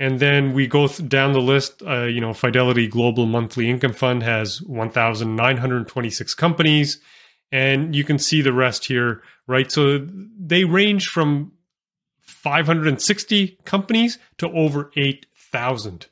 And 0.00 0.20
then 0.20 0.52
we 0.52 0.66
go 0.66 0.86
th- 0.86 1.08
down 1.08 1.32
the 1.32 1.40
list. 1.40 1.82
Uh, 1.86 2.04
you 2.04 2.20
know, 2.20 2.32
Fidelity 2.32 2.86
Global 2.86 3.26
Monthly 3.26 3.68
Income 3.68 3.94
Fund 3.94 4.22
has 4.22 4.62
1,926 4.62 6.34
companies. 6.34 7.00
And 7.50 7.96
you 7.96 8.04
can 8.04 8.18
see 8.18 8.42
the 8.42 8.52
rest 8.52 8.84
here, 8.86 9.22
right? 9.46 9.70
So 9.70 10.06
they 10.38 10.64
range 10.64 11.08
from 11.08 11.52
560 12.20 13.58
companies 13.64 14.18
to 14.38 14.48
over 14.50 14.90
8,000. 14.96 16.06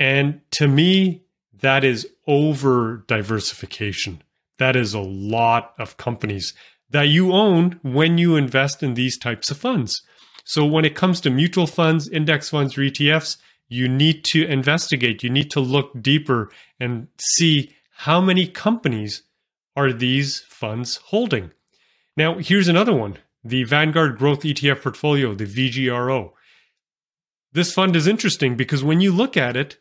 And 0.00 0.40
to 0.52 0.68
me, 0.68 1.22
that 1.60 1.84
is 1.84 2.08
over 2.26 3.04
diversification. 3.06 4.22
That 4.58 4.74
is 4.74 4.94
a 4.94 5.00
lot 5.00 5.74
of 5.78 5.96
companies 5.96 6.54
that 6.90 7.08
you 7.08 7.32
own 7.32 7.78
when 7.82 8.18
you 8.18 8.36
invest 8.36 8.82
in 8.82 8.94
these 8.94 9.18
types 9.18 9.50
of 9.50 9.56
funds. 9.56 10.02
So 10.44 10.64
when 10.64 10.84
it 10.84 10.94
comes 10.94 11.20
to 11.20 11.30
mutual 11.30 11.66
funds, 11.66 12.08
index 12.08 12.48
funds, 12.48 12.78
or 12.78 12.82
ETFs, 12.82 13.36
you 13.68 13.88
need 13.88 14.24
to 14.24 14.46
investigate, 14.46 15.22
you 15.22 15.28
need 15.28 15.50
to 15.50 15.60
look 15.60 15.90
deeper 16.00 16.50
and 16.80 17.08
see 17.18 17.74
how 17.98 18.20
many 18.20 18.46
companies 18.46 19.22
are 19.76 19.92
these 19.92 20.40
funds 20.48 20.96
holding. 21.06 21.50
Now, 22.16 22.38
here's 22.38 22.68
another 22.68 22.94
one 22.94 23.18
the 23.44 23.64
Vanguard 23.64 24.18
Growth 24.18 24.40
ETF 24.40 24.82
Portfolio, 24.82 25.34
the 25.34 25.44
VGRO. 25.44 26.32
This 27.52 27.72
fund 27.72 27.94
is 27.94 28.06
interesting 28.06 28.56
because 28.56 28.82
when 28.82 29.00
you 29.00 29.12
look 29.12 29.36
at 29.36 29.56
it, 29.56 29.78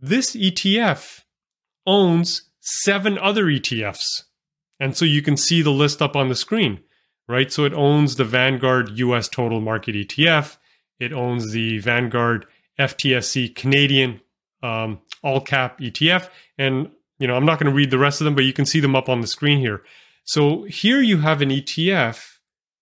this 0.00 0.36
ETF 0.36 1.22
owns 1.86 2.50
seven 2.60 3.18
other 3.18 3.46
ETFs. 3.46 4.24
And 4.80 4.96
so 4.96 5.04
you 5.04 5.22
can 5.22 5.36
see 5.36 5.62
the 5.62 5.70
list 5.70 6.02
up 6.02 6.16
on 6.16 6.28
the 6.28 6.34
screen, 6.34 6.80
right? 7.28 7.52
So 7.52 7.64
it 7.64 7.72
owns 7.72 8.16
the 8.16 8.24
Vanguard 8.24 8.98
US 8.98 9.28
Total 9.28 9.60
Market 9.60 9.94
ETF. 9.94 10.56
It 10.98 11.12
owns 11.12 11.52
the 11.52 11.78
Vanguard 11.78 12.46
FTSE 12.78 13.54
Canadian 13.54 14.20
um, 14.62 15.00
All 15.22 15.40
Cap 15.40 15.78
ETF. 15.80 16.28
And, 16.58 16.90
you 17.18 17.26
know, 17.26 17.36
I'm 17.36 17.46
not 17.46 17.58
going 17.58 17.70
to 17.70 17.76
read 17.76 17.90
the 17.90 17.98
rest 17.98 18.20
of 18.20 18.24
them, 18.24 18.34
but 18.34 18.44
you 18.44 18.52
can 18.52 18.66
see 18.66 18.80
them 18.80 18.96
up 18.96 19.08
on 19.08 19.20
the 19.20 19.26
screen 19.26 19.60
here. 19.60 19.82
So 20.24 20.64
here 20.64 21.00
you 21.00 21.18
have 21.18 21.42
an 21.42 21.50
ETF 21.50 22.34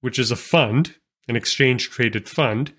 which 0.03 0.19
is 0.19 0.31
a 0.31 0.37
fund, 0.37 0.97
an 1.27 1.37
exchange 1.37 1.89
traded 1.89 2.29
fund, 2.29 2.75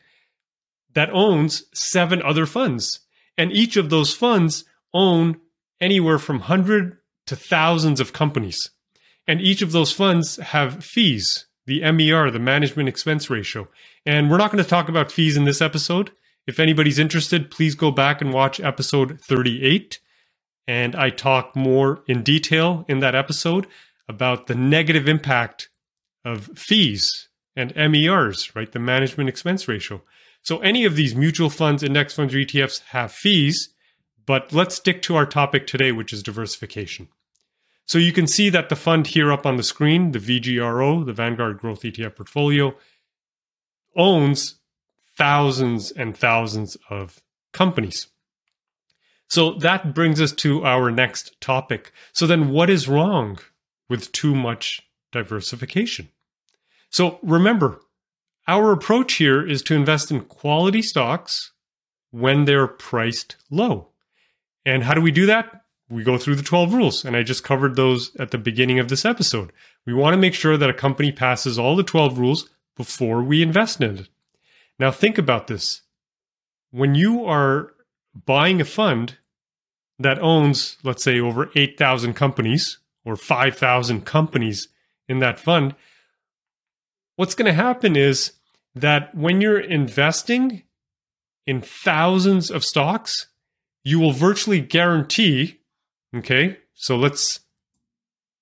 that 0.93 1.09
owns 1.11 1.63
seven 1.73 2.21
other 2.21 2.45
funds. 2.45 2.99
And 3.35 3.51
each 3.51 3.75
of 3.77 3.89
those 3.89 4.13
funds 4.13 4.65
own 4.93 5.39
anywhere 5.81 6.19
from 6.19 6.37
100 6.37 6.99
to 7.25 7.35
thousands 7.35 7.99
of 7.99 8.13
companies. 8.13 8.69
And 9.27 9.41
each 9.41 9.61
of 9.61 9.71
those 9.71 9.91
funds 9.91 10.37
have 10.37 10.83
fees, 10.83 11.45
the 11.65 11.79
MER, 11.91 12.29
the 12.29 12.39
management 12.39 12.89
expense 12.89 13.29
ratio. 13.29 13.67
And 14.05 14.29
we're 14.29 14.37
not 14.37 14.51
going 14.51 14.63
to 14.63 14.69
talk 14.69 14.89
about 14.89 15.11
fees 15.11 15.37
in 15.37 15.45
this 15.45 15.61
episode. 15.61 16.11
If 16.45 16.59
anybody's 16.59 16.99
interested, 16.99 17.49
please 17.49 17.75
go 17.75 17.89
back 17.89 18.21
and 18.21 18.33
watch 18.33 18.59
episode 18.59 19.19
38. 19.21 19.99
And 20.67 20.95
I 20.95 21.09
talk 21.09 21.55
more 21.55 22.03
in 22.07 22.23
detail 22.23 22.85
in 22.87 22.99
that 22.99 23.15
episode 23.15 23.67
about 24.09 24.47
the 24.47 24.55
negative 24.55 25.07
impact 25.07 25.69
of 26.25 26.49
fees 26.55 27.29
and 27.55 27.73
MERs, 27.75 28.53
right? 28.55 28.71
The 28.71 28.79
management 28.79 29.29
expense 29.29 29.67
ratio. 29.67 30.01
So 30.41 30.59
any 30.59 30.83
of 30.83 30.95
these 30.95 31.15
mutual 31.15 31.49
funds, 31.49 31.83
index 31.83 32.13
funds, 32.15 32.33
or 32.33 32.39
ETFs 32.39 32.81
have 32.89 33.11
fees, 33.11 33.69
but 34.25 34.51
let's 34.51 34.75
stick 34.75 35.01
to 35.03 35.15
our 35.15 35.25
topic 35.25 35.67
today, 35.67 35.91
which 35.91 36.11
is 36.11 36.23
diversification. 36.23 37.07
So 37.85 37.97
you 37.97 38.13
can 38.13 38.27
see 38.27 38.49
that 38.49 38.69
the 38.69 38.75
fund 38.75 39.07
here 39.07 39.31
up 39.31 39.45
on 39.45 39.57
the 39.57 39.63
screen, 39.63 40.11
the 40.11 40.19
VGRO, 40.19 41.05
the 41.05 41.13
Vanguard 41.13 41.59
Growth 41.59 41.81
ETF 41.81 42.15
portfolio, 42.15 42.75
owns 43.95 44.55
thousands 45.17 45.91
and 45.91 46.17
thousands 46.17 46.77
of 46.89 47.21
companies. 47.51 48.07
So 49.27 49.53
that 49.55 49.93
brings 49.93 50.21
us 50.21 50.31
to 50.33 50.63
our 50.63 50.91
next 50.91 51.39
topic. 51.41 51.91
So 52.13 52.27
then 52.27 52.49
what 52.49 52.69
is 52.69 52.87
wrong 52.87 53.39
with 53.89 54.11
too 54.11 54.35
much 54.35 54.81
diversification? 55.11 56.09
So 56.89 57.19
remember, 57.23 57.81
our 58.47 58.71
approach 58.71 59.13
here 59.13 59.45
is 59.45 59.61
to 59.63 59.75
invest 59.75 60.11
in 60.11 60.21
quality 60.21 60.81
stocks 60.81 61.51
when 62.11 62.45
they're 62.45 62.67
priced 62.67 63.37
low. 63.49 63.89
And 64.65 64.83
how 64.83 64.93
do 64.93 65.01
we 65.01 65.11
do 65.11 65.25
that? 65.25 65.62
We 65.93 66.03
go 66.03 66.17
through 66.17 66.35
the 66.35 66.43
12 66.43 66.73
rules, 66.73 67.05
and 67.05 67.15
I 67.15 67.21
just 67.21 67.43
covered 67.43 67.75
those 67.75 68.15
at 68.15 68.31
the 68.31 68.39
beginning 68.39 68.79
of 68.79 68.89
this 68.89 69.05
episode. 69.05 69.51
We 69.85 69.93
want 69.93 70.13
to 70.13 70.17
make 70.17 70.33
sure 70.33 70.57
that 70.57 70.69
a 70.69 70.73
company 70.73 71.11
passes 71.11 71.59
all 71.59 71.75
the 71.75 71.83
12 71.83 72.17
rules 72.17 72.49
before 72.75 73.21
we 73.21 73.43
invest 73.43 73.79
in 73.79 73.99
it. 73.99 74.09
Now, 74.79 74.89
think 74.89 75.19
about 75.19 75.45
this. 75.45 75.83
When 76.71 76.95
you 76.95 77.23
are 77.25 77.73
buying 78.25 78.59
a 78.59 78.65
fund 78.65 79.17
that 79.99 80.17
owns, 80.17 80.77
let's 80.83 81.03
say, 81.03 81.19
over 81.19 81.51
8,000 81.55 82.15
companies 82.15 82.79
or 83.05 83.15
5,000 83.15 84.03
companies 84.03 84.69
in 85.07 85.19
that 85.19 85.39
fund, 85.39 85.75
what's 87.17 87.35
going 87.35 87.45
to 87.45 87.53
happen 87.53 87.95
is 87.95 88.31
that 88.73 89.13
when 89.13 89.41
you're 89.41 89.59
investing 89.59 90.63
in 91.45 91.61
thousands 91.61 92.49
of 92.49 92.63
stocks, 92.65 93.27
you 93.83 93.99
will 93.99 94.13
virtually 94.13 94.59
guarantee, 94.59 95.59
okay, 96.15 96.57
so 96.73 96.95
let's 96.95 97.41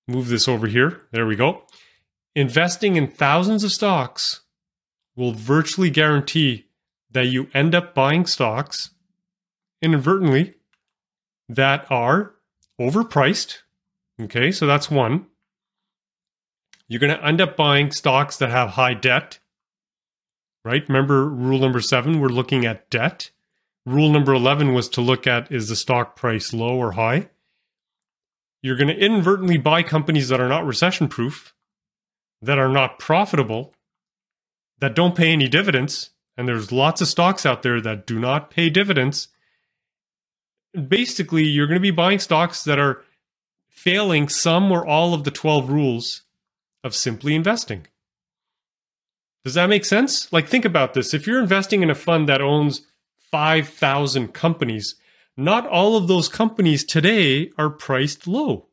move 0.07 0.27
this 0.27 0.47
over 0.47 0.67
here. 0.67 1.01
There 1.11 1.25
we 1.25 1.35
go. 1.35 1.63
Investing 2.35 2.95
in 2.95 3.07
thousands 3.07 3.63
of 3.63 3.71
stocks 3.71 4.41
will 5.15 5.33
virtually 5.33 5.89
guarantee 5.89 6.67
that 7.11 7.27
you 7.27 7.49
end 7.53 7.75
up 7.75 7.93
buying 7.93 8.25
stocks 8.25 8.91
inadvertently 9.81 10.55
that 11.49 11.85
are 11.89 12.33
overpriced. 12.79 13.59
Okay, 14.19 14.51
so 14.51 14.65
that's 14.65 14.89
one. 14.89 15.27
You're 16.87 16.99
going 16.99 17.17
to 17.17 17.25
end 17.25 17.41
up 17.41 17.55
buying 17.55 17.91
stocks 17.91 18.37
that 18.37 18.49
have 18.49 18.71
high 18.71 18.93
debt, 18.93 19.39
right? 20.63 20.87
Remember 20.87 21.27
rule 21.27 21.59
number 21.59 21.81
seven, 21.81 22.19
we're 22.19 22.27
looking 22.27 22.65
at 22.65 22.89
debt. 22.89 23.31
Rule 23.85 24.09
number 24.09 24.33
11 24.33 24.73
was 24.73 24.89
to 24.89 25.01
look 25.01 25.25
at 25.25 25.51
is 25.51 25.69
the 25.69 25.75
stock 25.75 26.15
price 26.15 26.53
low 26.53 26.75
or 26.77 26.91
high? 26.91 27.29
You're 28.61 28.75
going 28.75 28.87
to 28.87 28.97
inadvertently 28.97 29.57
buy 29.57 29.83
companies 29.83 30.29
that 30.29 30.39
are 30.39 30.49
not 30.49 30.65
recession 30.65 31.07
proof, 31.07 31.53
that 32.41 32.59
are 32.59 32.69
not 32.69 32.99
profitable, 32.99 33.73
that 34.79 34.95
don't 34.95 35.15
pay 35.15 35.31
any 35.31 35.47
dividends. 35.47 36.11
And 36.37 36.47
there's 36.47 36.71
lots 36.71 37.01
of 37.01 37.07
stocks 37.07 37.45
out 37.45 37.61
there 37.61 37.81
that 37.81 38.07
do 38.07 38.19
not 38.19 38.49
pay 38.49 38.69
dividends. 38.69 39.27
Basically, 40.87 41.43
you're 41.43 41.67
going 41.67 41.75
to 41.75 41.81
be 41.81 41.91
buying 41.91 42.19
stocks 42.19 42.63
that 42.63 42.79
are 42.79 43.03
failing 43.67 44.29
some 44.29 44.71
or 44.71 44.85
all 44.85 45.13
of 45.13 45.23
the 45.23 45.31
12 45.31 45.69
rules 45.69 46.21
of 46.83 46.95
simply 46.95 47.35
investing. 47.35 47.87
Does 49.43 49.55
that 49.55 49.69
make 49.69 49.85
sense? 49.85 50.31
Like, 50.31 50.47
think 50.47 50.65
about 50.65 50.93
this. 50.93 51.13
If 51.13 51.25
you're 51.27 51.41
investing 51.41 51.81
in 51.83 51.89
a 51.89 51.95
fund 51.95 52.29
that 52.29 52.41
owns 52.41 52.83
5,000 53.31 54.33
companies. 54.33 54.95
Not 55.37 55.67
all 55.67 55.95
of 55.95 56.07
those 56.07 56.27
companies 56.27 56.83
today 56.83 57.51
are 57.57 57.69
priced 57.69 58.27
low. 58.27 58.67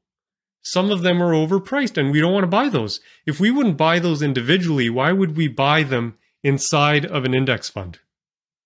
Some 0.62 0.90
of 0.90 1.02
them 1.02 1.22
are 1.22 1.32
overpriced, 1.32 1.96
and 1.96 2.10
we 2.10 2.20
don't 2.20 2.32
want 2.32 2.44
to 2.44 2.48
buy 2.48 2.68
those. 2.68 3.00
If 3.26 3.40
we 3.40 3.50
wouldn't 3.50 3.76
buy 3.76 3.98
those 3.98 4.22
individually, 4.22 4.90
why 4.90 5.12
would 5.12 5.36
we 5.36 5.48
buy 5.48 5.82
them 5.82 6.18
inside 6.42 7.06
of 7.06 7.24
an 7.24 7.34
index 7.34 7.68
fund 7.70 8.00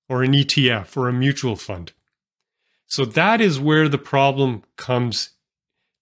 or 0.09 0.23
an 0.23 0.33
ETF 0.33 0.97
or 0.97 1.09
a 1.09 1.13
mutual 1.13 1.57
fund? 1.57 1.93
So 2.87 3.05
that 3.05 3.41
is 3.41 3.61
where 3.61 3.89
the 3.89 3.99
problem 3.99 4.65
comes 4.77 5.31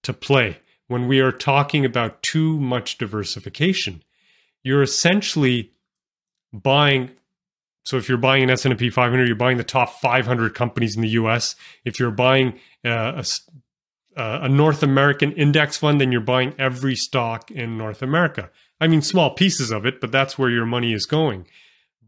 to 0.03 0.13
play 0.13 0.59
when 0.89 1.07
we 1.07 1.21
are 1.21 1.33
talking 1.33 1.85
about 1.85 2.23
too 2.23 2.59
much 2.59 2.99
diversification. 2.99 4.03
You're 4.63 4.83
essentially 4.83 5.73
buying 6.53 7.11
so 7.91 7.97
if 7.97 8.09
you're 8.09 8.19
buying 8.19 8.45
an 8.45 8.51
S&P 8.51 8.89
500, 8.89 9.27
you're 9.27 9.35
buying 9.35 9.57
the 9.57 9.65
top 9.65 10.01
500 10.01 10.55
companies 10.55 10.95
in 10.95 11.03
the 11.03 11.09
US. 11.09 11.57
If 11.85 11.99
you're 11.99 12.13
buying 12.13 12.53
uh, 12.85 13.21
a, 13.21 13.25
uh, 14.17 14.39
a 14.43 14.49
North 14.49 14.85
American 14.85 15.33
index 15.33 15.77
fund, 15.77 16.01
then 16.01 16.13
you're 16.13 16.21
buying 16.21 16.55
every 16.57 16.95
stock 16.95 17.51
in 17.51 17.77
North 17.77 18.01
America. 18.01 18.49
I 18.81 18.87
mean, 18.87 19.03
small 19.03 19.35
pieces 19.35 19.73
of 19.73 19.85
it, 19.85 20.01
but 20.01 20.13
that's 20.13 20.39
where 20.39 20.51
your 20.51 20.67
money 20.67 20.93
is 20.93 21.05
going. 21.05 21.49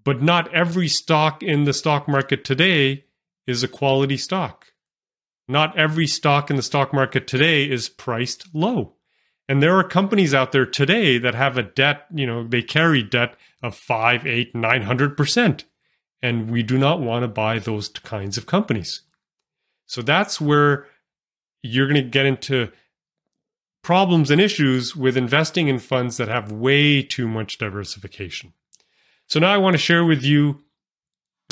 But 0.05 0.23
not 0.23 0.55
every 0.55 0.87
stock 0.87 1.43
in 1.43 1.65
the 1.65 1.73
stock 1.73 2.07
market 2.07 2.45
today 2.45 3.03
is 3.49 3.65
a 3.65 3.69
quality 3.69 4.17
stock. 4.17 4.67
Not 5.49 5.77
every 5.77 6.07
stock 6.07 6.49
in 6.49 6.55
the 6.55 6.63
stock 6.63 6.95
market 6.95 7.27
today 7.27 7.69
is 7.69 7.89
priced 7.89 8.55
low. 8.55 8.95
And 9.49 9.61
there 9.61 9.77
are 9.77 9.83
companies 9.83 10.33
out 10.33 10.53
there 10.53 10.65
today 10.65 11.19
that 11.19 11.35
have 11.35 11.59
a 11.59 11.65
debt, 11.65 12.07
you 12.15 12.25
know, 12.25 12.47
they 12.47 12.63
carry 12.63 13.03
debt 13.03 13.35
of 13.65 13.75
five, 13.75 14.25
eight, 14.25 14.55
nine 14.55 14.83
hundred 14.83 15.17
percent. 15.17 15.65
And 16.23 16.51
we 16.51 16.63
do 16.63 16.79
not 16.79 17.01
want 17.01 17.25
to 17.25 17.29
buy 17.29 17.59
those 17.59 17.89
kinds 17.89 18.39
of 18.39 18.47
companies. 18.47 19.03
So 19.87 20.03
that's 20.03 20.41
where 20.41 20.87
you're 21.63 21.89
going 21.89 22.03
to 22.03 22.09
get 22.09 22.27
into 22.27 22.71
problems 23.83 24.31
and 24.31 24.41
issues 24.41 24.95
with 24.95 25.17
investing 25.17 25.69
in 25.69 25.79
funds 25.79 26.17
that 26.17 26.29
have 26.29 26.53
way 26.53 27.03
too 27.03 27.27
much 27.27 27.59
diversification. 27.59 28.53
So 29.27 29.41
now 29.41 29.53
I 29.53 29.59
want 29.59 29.75
to 29.75 29.79
share 29.79 30.05
with 30.05 30.23
you 30.23 30.63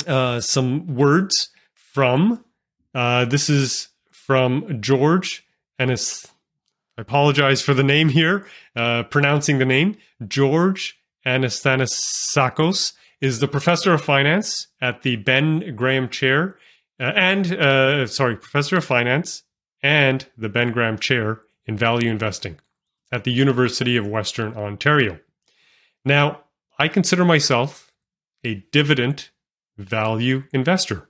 uh, 0.07 0.39
some 0.39 0.95
words 0.95 1.49
from 1.75 2.43
uh, 2.93 3.25
this 3.25 3.49
is 3.49 3.89
from 4.11 4.81
George 4.81 5.45
and 5.79 5.89
his 5.89 6.25
I 6.97 7.01
apologize 7.01 7.61
for 7.61 7.73
the 7.73 7.83
name 7.83 8.09
here, 8.09 8.45
uh, 8.75 9.03
pronouncing 9.03 9.57
the 9.59 9.65
name. 9.65 9.97
George 10.27 10.99
Anastasakos 11.25 12.93
is 13.21 13.39
the 13.39 13.47
professor 13.47 13.93
of 13.93 14.01
finance 14.01 14.67
at 14.81 15.03
the 15.03 15.15
Ben 15.15 15.75
Graham 15.75 16.09
Chair, 16.09 16.57
uh, 16.99 17.13
and 17.15 17.53
uh, 17.53 18.07
sorry, 18.07 18.35
professor 18.35 18.77
of 18.77 18.85
finance 18.85 19.43
and 19.83 20.27
the 20.37 20.49
Ben 20.49 20.71
Graham 20.71 20.97
Chair 20.97 21.41
in 21.65 21.77
Value 21.77 22.09
Investing 22.09 22.59
at 23.11 23.23
the 23.23 23.31
University 23.31 23.95
of 23.95 24.07
Western 24.07 24.53
Ontario. 24.55 25.19
Now, 26.03 26.41
I 26.79 26.87
consider 26.87 27.23
myself 27.23 27.91
a 28.43 28.63
dividend 28.71 29.29
value 29.77 30.43
investor 30.51 31.09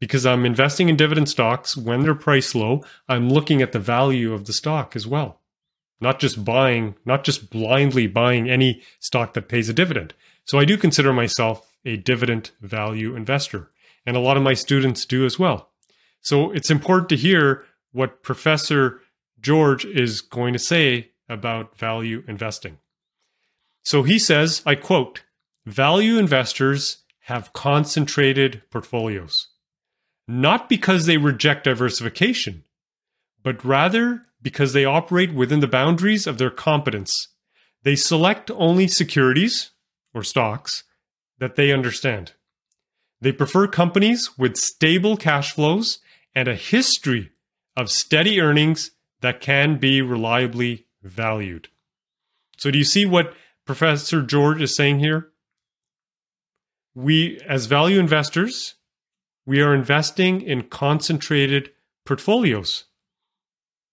because 0.00 0.24
I'm 0.24 0.46
investing 0.46 0.88
in 0.88 0.96
dividend 0.96 1.28
stocks 1.28 1.76
when 1.76 2.02
they're 2.02 2.14
priced 2.14 2.54
low. 2.54 2.84
I'm 3.08 3.28
looking 3.28 3.60
at 3.60 3.72
the 3.72 3.78
value 3.78 4.32
of 4.32 4.46
the 4.46 4.52
stock 4.52 4.94
as 4.94 5.06
well, 5.06 5.40
not 6.00 6.20
just 6.20 6.44
buying, 6.44 6.94
not 7.04 7.24
just 7.24 7.50
blindly 7.50 8.06
buying 8.06 8.48
any 8.48 8.82
stock 9.00 9.34
that 9.34 9.48
pays 9.48 9.68
a 9.68 9.74
dividend. 9.74 10.14
So 10.48 10.58
I 10.58 10.64
do 10.64 10.76
consider 10.76 11.12
myself 11.12 11.72
a 11.84 11.96
dividend 11.96 12.50
value 12.60 13.14
investor, 13.14 13.70
and 14.04 14.16
a 14.16 14.20
lot 14.20 14.36
of 14.36 14.42
my 14.42 14.54
students 14.54 15.04
do 15.04 15.24
as 15.24 15.38
well. 15.38 15.70
So 16.20 16.50
it's 16.50 16.70
important 16.70 17.08
to 17.10 17.16
hear 17.16 17.64
what 17.92 18.22
Professor 18.22 19.00
George 19.40 19.84
is 19.84 20.20
going 20.20 20.52
to 20.52 20.58
say 20.58 21.10
about 21.28 21.76
value 21.76 22.24
investing. 22.26 22.78
So 23.82 24.02
he 24.02 24.18
says, 24.18 24.62
I 24.66 24.74
quote, 24.74 25.22
value 25.64 26.18
investors 26.18 27.04
have 27.20 27.52
concentrated 27.52 28.62
portfolios 28.70 29.48
not 30.28 30.68
because 30.68 31.06
they 31.06 31.16
reject 31.16 31.64
diversification, 31.64 32.62
but 33.42 33.64
rather 33.64 34.26
because 34.42 34.74
they 34.74 34.84
operate 34.84 35.32
within 35.32 35.60
the 35.60 35.66
boundaries 35.66 36.26
of 36.26 36.36
their 36.36 36.50
competence. 36.50 37.28
They 37.82 37.96
select 37.96 38.50
only 38.50 38.86
securities, 38.86 39.70
or 40.14 40.22
stocks 40.22 40.84
that 41.38 41.56
they 41.56 41.72
understand. 41.72 42.32
They 43.20 43.32
prefer 43.32 43.66
companies 43.66 44.38
with 44.38 44.56
stable 44.56 45.16
cash 45.16 45.52
flows 45.52 45.98
and 46.34 46.48
a 46.48 46.54
history 46.54 47.30
of 47.76 47.90
steady 47.90 48.40
earnings 48.40 48.92
that 49.20 49.40
can 49.40 49.78
be 49.78 50.02
reliably 50.02 50.86
valued. 51.02 51.68
So, 52.56 52.70
do 52.70 52.78
you 52.78 52.84
see 52.84 53.06
what 53.06 53.34
Professor 53.64 54.22
George 54.22 54.60
is 54.60 54.74
saying 54.74 55.00
here? 55.00 55.28
We, 56.94 57.40
as 57.46 57.66
value 57.66 58.00
investors, 58.00 58.74
we 59.46 59.60
are 59.60 59.74
investing 59.74 60.42
in 60.42 60.64
concentrated 60.64 61.70
portfolios. 62.04 62.84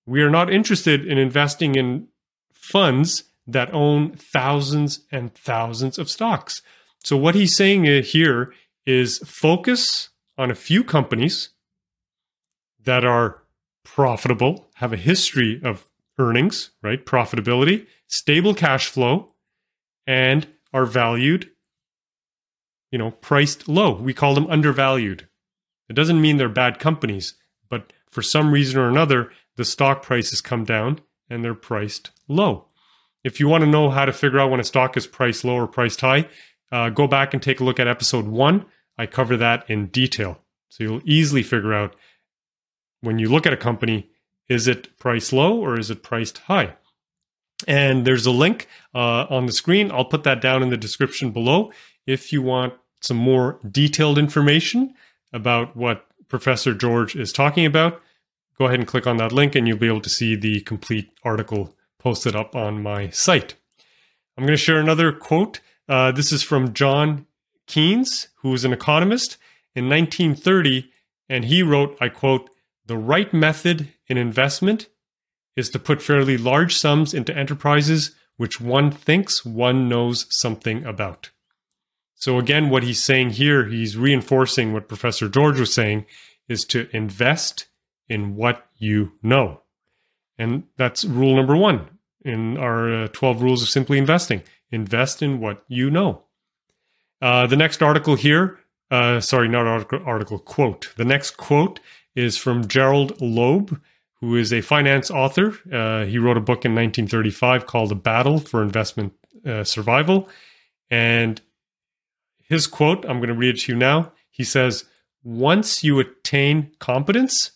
We 0.06 0.22
are 0.22 0.30
not 0.30 0.52
interested 0.52 1.06
in 1.06 1.18
investing 1.18 1.76
in 1.76 2.08
funds 2.54 3.24
that 3.48 3.74
own 3.74 4.12
thousands 4.12 5.02
and 5.12 5.34
thousands 5.34 5.98
of 5.98 6.10
stocks. 6.10 6.62
So, 7.04 7.16
what 7.18 7.36
he's 7.36 7.56
saying 7.56 7.88
uh, 7.88 8.02
here 8.02 8.54
is 8.86 9.20
focus 9.20 10.10
on 10.38 10.52
a 10.52 10.56
few 10.56 10.84
companies 10.84 11.50
that 12.84 13.06
are 13.06 13.44
profitable, 13.84 14.68
have 14.76 14.94
a 14.94 14.98
history 14.98 15.62
of 15.64 15.86
earnings, 16.18 16.72
right? 16.82 17.06
Profitability, 17.06 17.88
stable 18.08 18.54
cash 18.54 18.88
flow, 18.88 19.34
and 20.08 20.48
are 20.74 20.86
valued, 20.86 21.50
you 22.92 22.98
know, 22.98 23.12
priced 23.12 23.68
low. 23.68 23.94
We 23.94 24.14
call 24.14 24.36
them 24.36 24.48
undervalued. 24.48 25.28
It 25.90 25.94
doesn't 25.94 26.22
mean 26.22 26.38
they're 26.38 26.50
bad 26.50 26.80
companies, 26.80 27.36
but 27.70 27.94
for 28.10 28.22
some 28.22 28.52
reason 28.52 28.80
or 28.80 28.90
another, 28.90 29.32
the 29.56 29.66
stock 29.66 30.02
prices 30.02 30.42
come 30.42 30.64
down 30.64 31.00
and 31.30 31.44
they're 31.44 31.54
priced 31.54 32.12
low. 32.28 32.68
If 33.26 33.40
you 33.40 33.48
want 33.48 33.64
to 33.64 33.70
know 33.70 33.90
how 33.90 34.06
to 34.06 34.14
figure 34.14 34.40
out 34.40 34.52
when 34.52 34.60
a 34.60 34.64
stock 34.64 34.96
is 34.96 35.08
priced 35.08 35.44
low 35.44 35.56
or 35.56 35.68
priced 35.68 36.00
high, 36.00 36.30
uh, 36.72 36.90
go 36.90 37.08
back 37.08 37.34
and 37.34 37.42
take 37.42 37.60
a 37.60 37.64
look 37.64 37.80
at 37.80 37.88
episode 37.88 38.28
one. 38.28 38.66
I 39.00 39.08
cover 39.08 39.36
that 39.38 39.68
in 39.68 39.88
detail. 39.88 40.38
So 40.70 40.84
you'll 40.84 41.02
easily 41.06 41.42
figure 41.42 41.74
out 41.74 41.96
when 43.02 43.18
you 43.18 43.28
look 43.28 43.48
at 43.48 43.54
a 43.54 43.58
company, 43.58 44.12
is 44.48 44.68
it 44.68 44.96
priced 45.00 45.34
low 45.34 45.60
or 45.60 45.80
is 45.80 45.90
it 45.90 46.04
priced 46.04 46.38
high? 46.38 46.76
And 47.68 48.06
there's 48.06 48.28
a 48.28 48.32
link 48.32 48.68
uh, 48.94 49.26
on 49.28 49.48
the 49.48 49.52
screen. 49.52 49.92
I'll 49.92 50.06
put 50.06 50.24
that 50.26 50.40
down 50.40 50.62
in 50.62 50.70
the 50.70 50.78
description 50.78 51.32
below 51.32 51.72
if 52.06 52.32
you 52.32 52.44
want 52.44 52.76
some 53.02 53.18
more 53.18 53.60
detailed 53.72 54.20
information 54.20 54.94
about 55.34 55.76
what 55.76 56.06
Professor 56.28 56.76
George 56.76 57.16
is 57.16 57.34
talking 57.34 57.66
about. 57.66 58.00
Go 58.60 58.66
ahead 58.66 58.80
and 58.80 58.88
click 58.88 59.08
on 59.08 59.18
that 59.18 59.32
link, 59.32 59.56
and 59.56 59.68
you'll 59.68 59.78
be 59.78 59.88
able 59.88 60.02
to 60.02 60.10
see 60.10 60.36
the 60.36 60.62
complete 60.62 61.12
article 61.24 61.75
posted 62.06 62.36
up 62.36 62.56
on 62.56 62.84
my 62.84 63.10
site. 63.10 63.56
I'm 64.38 64.46
going 64.46 64.54
to 64.54 64.64
share 64.64 64.80
another 64.80 65.12
quote. 65.12 65.60
Uh, 65.90 66.12
this 66.12 66.32
is 66.32 66.44
from 66.44 66.72
John 66.72 67.26
Keynes, 67.66 68.28
who 68.44 68.52
was 68.52 68.64
an 68.64 68.72
economist 68.72 69.38
in 69.74 69.90
1930, 69.90 70.88
and 71.30 71.46
he 71.46 71.64
wrote, 71.64 71.98
I 72.00 72.10
quote, 72.10 72.52
the 72.86 72.96
right 72.96 73.34
method 73.34 73.92
in 74.06 74.20
investment 74.20 74.88
is 75.56 75.68
to 75.72 75.80
put 75.80 76.00
fairly 76.00 76.38
large 76.38 76.78
sums 76.78 77.12
into 77.12 77.36
enterprises 77.36 78.12
which 78.38 78.62
one 78.62 78.92
thinks 78.92 79.44
one 79.44 79.90
knows 79.90 80.28
something 80.30 80.86
about. 80.86 81.32
So, 82.14 82.38
again, 82.38 82.70
what 82.70 82.84
he's 82.84 83.04
saying 83.04 83.32
here, 83.32 83.66
he's 83.66 83.98
reinforcing 83.98 84.74
what 84.74 84.88
Professor 84.88 85.28
George 85.28 85.60
was 85.60 85.74
saying, 85.74 86.06
is 86.48 86.66
to 86.66 86.88
invest 86.96 87.66
in 88.08 88.36
what 88.36 88.68
you 88.78 89.14
know. 89.24 89.62
And 90.38 90.66
that's 90.78 91.04
rule 91.04 91.36
number 91.36 91.56
one 91.56 91.90
in 92.26 92.58
our 92.58 93.04
uh, 93.04 93.08
12 93.14 93.42
rules 93.42 93.62
of 93.62 93.70
simply 93.70 93.98
investing 93.98 94.42
invest 94.72 95.22
in 95.22 95.40
what 95.40 95.64
you 95.68 95.90
know. 95.90 96.24
Uh, 97.22 97.48
the 97.48 97.56
next 97.56 97.82
article 97.82 98.16
here, 98.16 98.60
uh, 98.92 99.20
sorry, 99.20 99.48
not 99.48 99.66
article, 99.66 100.02
article, 100.06 100.40
quote. 100.40 100.94
The 100.98 101.06
next 101.06 101.38
quote 101.38 101.80
is 102.16 102.38
from 102.38 102.68
Gerald 102.68 103.20
Loeb, 103.22 103.80
who 104.20 104.36
is 104.36 104.54
a 104.54 104.62
finance 104.62 105.10
author. 105.10 105.58
Uh, 105.72 106.06
he 106.06 106.18
wrote 106.18 106.38
a 106.38 106.42
book 106.42 106.66
in 106.66 106.76
1935 106.76 107.66
called 107.66 107.92
A 107.92 107.96
Battle 107.96 108.40
for 108.40 108.62
Investment 108.62 109.14
uh, 109.46 109.64
Survival. 109.64 110.30
And 110.90 111.42
his 112.44 112.68
quote, 112.68 113.06
I'm 113.06 113.18
going 113.18 113.30
to 113.30 113.36
read 113.36 113.56
it 113.56 113.62
to 113.62 113.72
you 113.72 113.78
now. 113.78 114.12
He 114.30 114.44
says, 114.44 114.86
Once 115.24 115.84
you 115.84 116.00
attain 116.00 116.72
competence, 116.80 117.52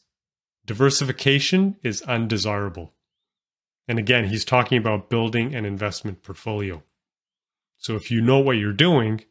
diversification 0.66 1.76
is 1.84 2.02
undesirable. 2.04 2.94
And 3.90 3.98
again, 3.98 4.26
he's 4.26 4.46
talking 4.46 4.78
about 4.78 5.10
building 5.10 5.56
an 5.56 5.66
investment 5.66 6.22
portfolio. 6.22 6.84
So 7.78 7.96
if 7.96 8.12
you 8.12 8.22
know 8.22 8.38
what 8.38 8.58
you're 8.58 8.72
doing, 8.72 9.26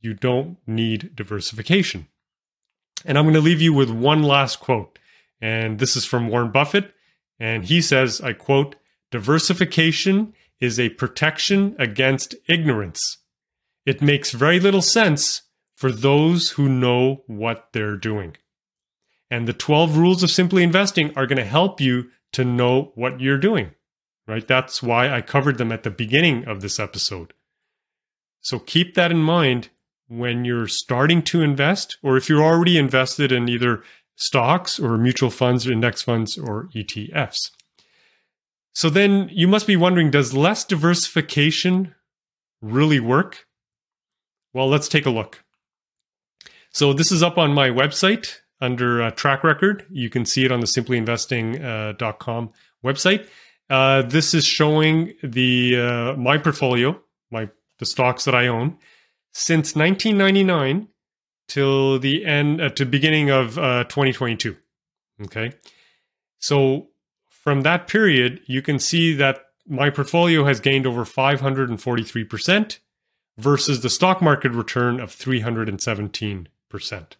you 0.00 0.14
don't 0.14 0.58
need 0.64 1.16
diversification. 1.16 2.06
And 3.04 3.18
I'm 3.18 3.24
going 3.24 3.34
to 3.34 3.40
leave 3.40 3.60
you 3.60 3.72
with 3.72 3.90
one 3.90 4.22
last 4.22 4.60
quote. 4.60 5.00
And 5.40 5.80
this 5.80 5.96
is 5.96 6.04
from 6.04 6.28
Warren 6.28 6.52
Buffett. 6.52 6.94
And 7.40 7.64
he 7.64 7.82
says, 7.82 8.20
I 8.20 8.32
quote, 8.32 8.76
diversification 9.10 10.34
is 10.60 10.78
a 10.78 10.90
protection 10.90 11.74
against 11.80 12.36
ignorance. 12.48 13.18
It 13.84 14.00
makes 14.00 14.30
very 14.30 14.60
little 14.60 14.82
sense 14.82 15.42
for 15.74 15.90
those 15.90 16.50
who 16.50 16.68
know 16.68 17.24
what 17.26 17.70
they're 17.72 17.96
doing. 17.96 18.36
And 19.32 19.48
the 19.48 19.52
12 19.52 19.98
rules 19.98 20.22
of 20.22 20.30
simply 20.30 20.62
investing 20.62 21.12
are 21.16 21.26
going 21.26 21.38
to 21.38 21.44
help 21.44 21.80
you 21.80 22.10
to 22.32 22.44
know 22.44 22.92
what 22.94 23.20
you're 23.20 23.38
doing, 23.38 23.72
right? 24.26 24.46
That's 24.46 24.82
why 24.82 25.10
I 25.10 25.20
covered 25.22 25.58
them 25.58 25.72
at 25.72 25.82
the 25.82 25.90
beginning 25.90 26.46
of 26.46 26.60
this 26.60 26.78
episode. 26.78 27.32
So 28.40 28.58
keep 28.58 28.94
that 28.94 29.10
in 29.10 29.18
mind 29.18 29.68
when 30.08 30.44
you're 30.44 30.68
starting 30.68 31.22
to 31.22 31.42
invest, 31.42 31.98
or 32.02 32.16
if 32.16 32.28
you're 32.28 32.42
already 32.42 32.78
invested 32.78 33.30
in 33.30 33.48
either 33.48 33.82
stocks 34.16 34.80
or 34.80 34.96
mutual 34.96 35.30
funds, 35.30 35.66
or 35.66 35.72
index 35.72 36.02
funds, 36.02 36.38
or 36.38 36.68
ETFs. 36.74 37.50
So 38.72 38.88
then 38.88 39.28
you 39.32 39.48
must 39.48 39.66
be 39.66 39.76
wondering 39.76 40.10
does 40.10 40.34
less 40.34 40.64
diversification 40.64 41.94
really 42.60 43.00
work? 43.00 43.46
Well, 44.52 44.68
let's 44.68 44.88
take 44.88 45.06
a 45.06 45.10
look. 45.10 45.44
So 46.72 46.92
this 46.92 47.12
is 47.12 47.22
up 47.22 47.38
on 47.38 47.52
my 47.52 47.70
website 47.70 48.36
under 48.60 49.02
uh, 49.02 49.10
track 49.12 49.44
record. 49.44 49.86
You 49.90 50.10
can 50.10 50.24
see 50.24 50.44
it 50.44 50.52
on 50.52 50.60
the 50.60 50.66
simplyinvesting.com 50.66 52.48
uh, 52.48 52.86
website. 52.86 53.28
Uh, 53.70 54.02
this 54.02 54.34
is 54.34 54.44
showing 54.44 55.14
the 55.22 55.76
uh, 55.78 56.16
my 56.16 56.38
portfolio, 56.38 57.00
my 57.30 57.50
the 57.78 57.86
stocks 57.86 58.24
that 58.24 58.34
I 58.34 58.46
own 58.48 58.78
since 59.32 59.76
1999 59.76 60.88
till 61.46 61.98
the 61.98 62.24
end 62.24 62.60
uh, 62.60 62.70
to 62.70 62.86
beginning 62.86 63.30
of 63.30 63.58
uh, 63.58 63.84
2022. 63.84 64.56
Okay, 65.24 65.52
so 66.38 66.88
from 67.28 67.62
that 67.62 67.88
period, 67.88 68.40
you 68.46 68.62
can 68.62 68.78
see 68.78 69.14
that 69.14 69.40
my 69.66 69.90
portfolio 69.90 70.44
has 70.44 70.60
gained 70.60 70.86
over 70.86 71.04
543 71.04 72.24
percent 72.24 72.80
versus 73.36 73.82
the 73.82 73.90
stock 73.90 74.22
market 74.22 74.52
return 74.52 74.98
of 74.98 75.12
317 75.12 76.48
percent. 76.70 77.16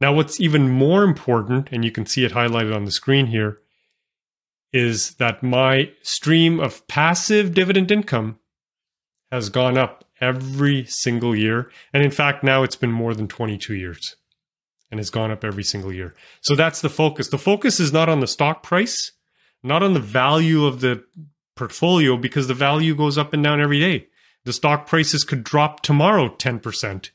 Now, 0.00 0.14
what's 0.14 0.40
even 0.40 0.70
more 0.70 1.02
important, 1.02 1.68
and 1.72 1.84
you 1.84 1.90
can 1.90 2.06
see 2.06 2.24
it 2.24 2.32
highlighted 2.32 2.74
on 2.74 2.84
the 2.84 2.90
screen 2.90 3.26
here, 3.26 3.58
is 4.72 5.14
that 5.16 5.42
my 5.42 5.90
stream 6.02 6.60
of 6.60 6.86
passive 6.88 7.52
dividend 7.52 7.90
income 7.90 8.38
has 9.30 9.48
gone 9.48 9.76
up 9.76 10.04
every 10.20 10.84
single 10.86 11.34
year. 11.34 11.70
And 11.92 12.02
in 12.02 12.10
fact, 12.10 12.44
now 12.44 12.62
it's 12.62 12.76
been 12.76 12.92
more 12.92 13.14
than 13.14 13.28
22 13.28 13.74
years 13.74 14.16
and 14.90 14.98
has 14.98 15.10
gone 15.10 15.30
up 15.30 15.44
every 15.44 15.64
single 15.64 15.92
year. 15.92 16.14
So 16.40 16.54
that's 16.54 16.80
the 16.80 16.88
focus. 16.88 17.28
The 17.28 17.38
focus 17.38 17.78
is 17.80 17.92
not 17.92 18.08
on 18.08 18.20
the 18.20 18.26
stock 18.26 18.62
price, 18.62 19.12
not 19.62 19.82
on 19.82 19.94
the 19.94 20.00
value 20.00 20.64
of 20.64 20.80
the 20.80 21.04
portfolio, 21.56 22.16
because 22.16 22.48
the 22.48 22.54
value 22.54 22.94
goes 22.94 23.18
up 23.18 23.32
and 23.32 23.42
down 23.44 23.60
every 23.60 23.80
day. 23.80 24.06
The 24.44 24.52
stock 24.52 24.86
prices 24.86 25.24
could 25.24 25.44
drop 25.44 25.82
tomorrow 25.82 26.28
10%. 26.28 27.10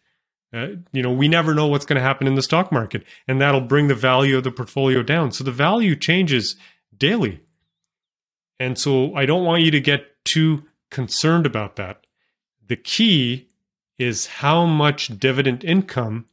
Uh, 0.56 0.68
you 0.94 1.04
know, 1.04 1.12
we 1.12 1.28
never 1.28 1.54
know 1.54 1.68
what's 1.68 1.86
going 1.86 1.98
to 1.98 2.02
happen 2.02 2.28
in 2.28 2.36
the 2.36 2.42
stock 2.42 2.72
market, 2.72 3.04
and 3.28 3.42
that'll 3.42 3.60
bring 3.60 3.90
the 3.90 3.96
value 3.96 4.38
of 4.38 4.46
the 4.46 4.52
portfolio 4.52 5.04
down. 5.04 5.32
So 5.32 5.44
the 5.44 5.52
value 5.52 5.98
changes 5.98 6.56
daily. 6.98 7.42
And 8.58 8.80
so 8.80 9.14
I 9.16 9.26
don't 9.26 9.44
want 9.44 9.64
you 9.64 9.72
to 9.72 9.82
get 9.82 10.24
too 10.24 10.64
concerned 10.90 11.46
about 11.46 11.76
that. 11.76 12.06
The 12.66 12.78
key 12.78 13.50
is 14.00 14.28
how 14.28 14.66
much 14.66 15.20
dividend 15.20 15.66
income 15.66 16.26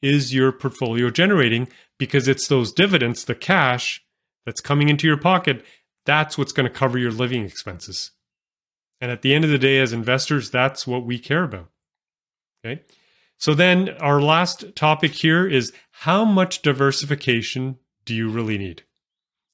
is 0.00 0.32
your 0.32 0.52
portfolio 0.52 1.10
generating 1.10 1.66
because 1.98 2.28
it's 2.28 2.46
those 2.46 2.72
dividends, 2.72 3.24
the 3.24 3.34
cash 3.34 4.04
that's 4.46 4.60
coming 4.60 4.88
into 4.88 5.06
your 5.06 5.16
pocket, 5.16 5.64
that's 6.06 6.38
what's 6.38 6.52
going 6.52 6.70
to 6.70 6.78
cover 6.78 6.98
your 6.98 7.10
living 7.10 7.44
expenses. 7.44 8.12
And 9.00 9.10
at 9.10 9.22
the 9.22 9.34
end 9.34 9.44
of 9.44 9.50
the 9.50 9.58
day, 9.58 9.80
as 9.80 9.92
investors, 9.92 10.50
that's 10.50 10.86
what 10.86 11.04
we 11.04 11.18
care 11.18 11.42
about. 11.42 11.70
Okay. 12.64 12.82
So 13.38 13.54
then 13.54 13.90
our 14.00 14.20
last 14.20 14.74
topic 14.76 15.12
here 15.12 15.46
is 15.46 15.72
how 15.90 16.24
much 16.24 16.62
diversification 16.62 17.78
do 18.04 18.14
you 18.14 18.28
really 18.28 18.58
need? 18.58 18.82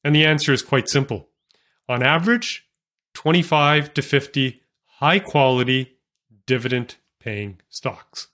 And 0.04 0.14
the 0.14 0.24
answer 0.24 0.52
is 0.52 0.62
quite 0.62 0.88
simple. 0.88 1.28
On 1.88 2.02
average, 2.02 2.66
25 3.14 3.92
to 3.94 4.02
50 4.02 4.60
high 4.98 5.18
quality 5.18 5.96
dividend 6.46 6.96
paying 7.20 7.60
stocks. 7.68 8.28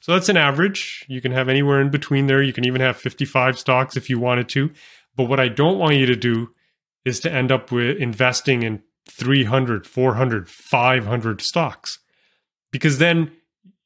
So 0.00 0.12
that's 0.12 0.28
an 0.28 0.36
average. 0.36 1.04
You 1.08 1.20
can 1.20 1.32
have 1.32 1.48
anywhere 1.48 1.80
in 1.80 1.90
between 1.90 2.26
there. 2.26 2.42
You 2.42 2.52
can 2.52 2.64
even 2.64 2.80
have 2.80 2.96
55 2.96 3.58
stocks 3.58 3.96
if 3.96 4.10
you 4.10 4.18
wanted 4.18 4.48
to. 4.50 4.72
But 5.16 5.24
what 5.24 5.40
I 5.40 5.48
don't 5.48 5.78
want 5.78 5.96
you 5.96 6.06
to 6.06 6.16
do 6.16 6.50
is 7.04 7.20
to 7.20 7.32
end 7.32 7.52
up 7.52 7.70
with 7.70 7.98
investing 7.98 8.62
in 8.62 8.82
300, 9.08 9.86
400, 9.86 10.48
500 10.48 11.40
stocks. 11.40 11.98
Because 12.70 12.98
then 12.98 13.30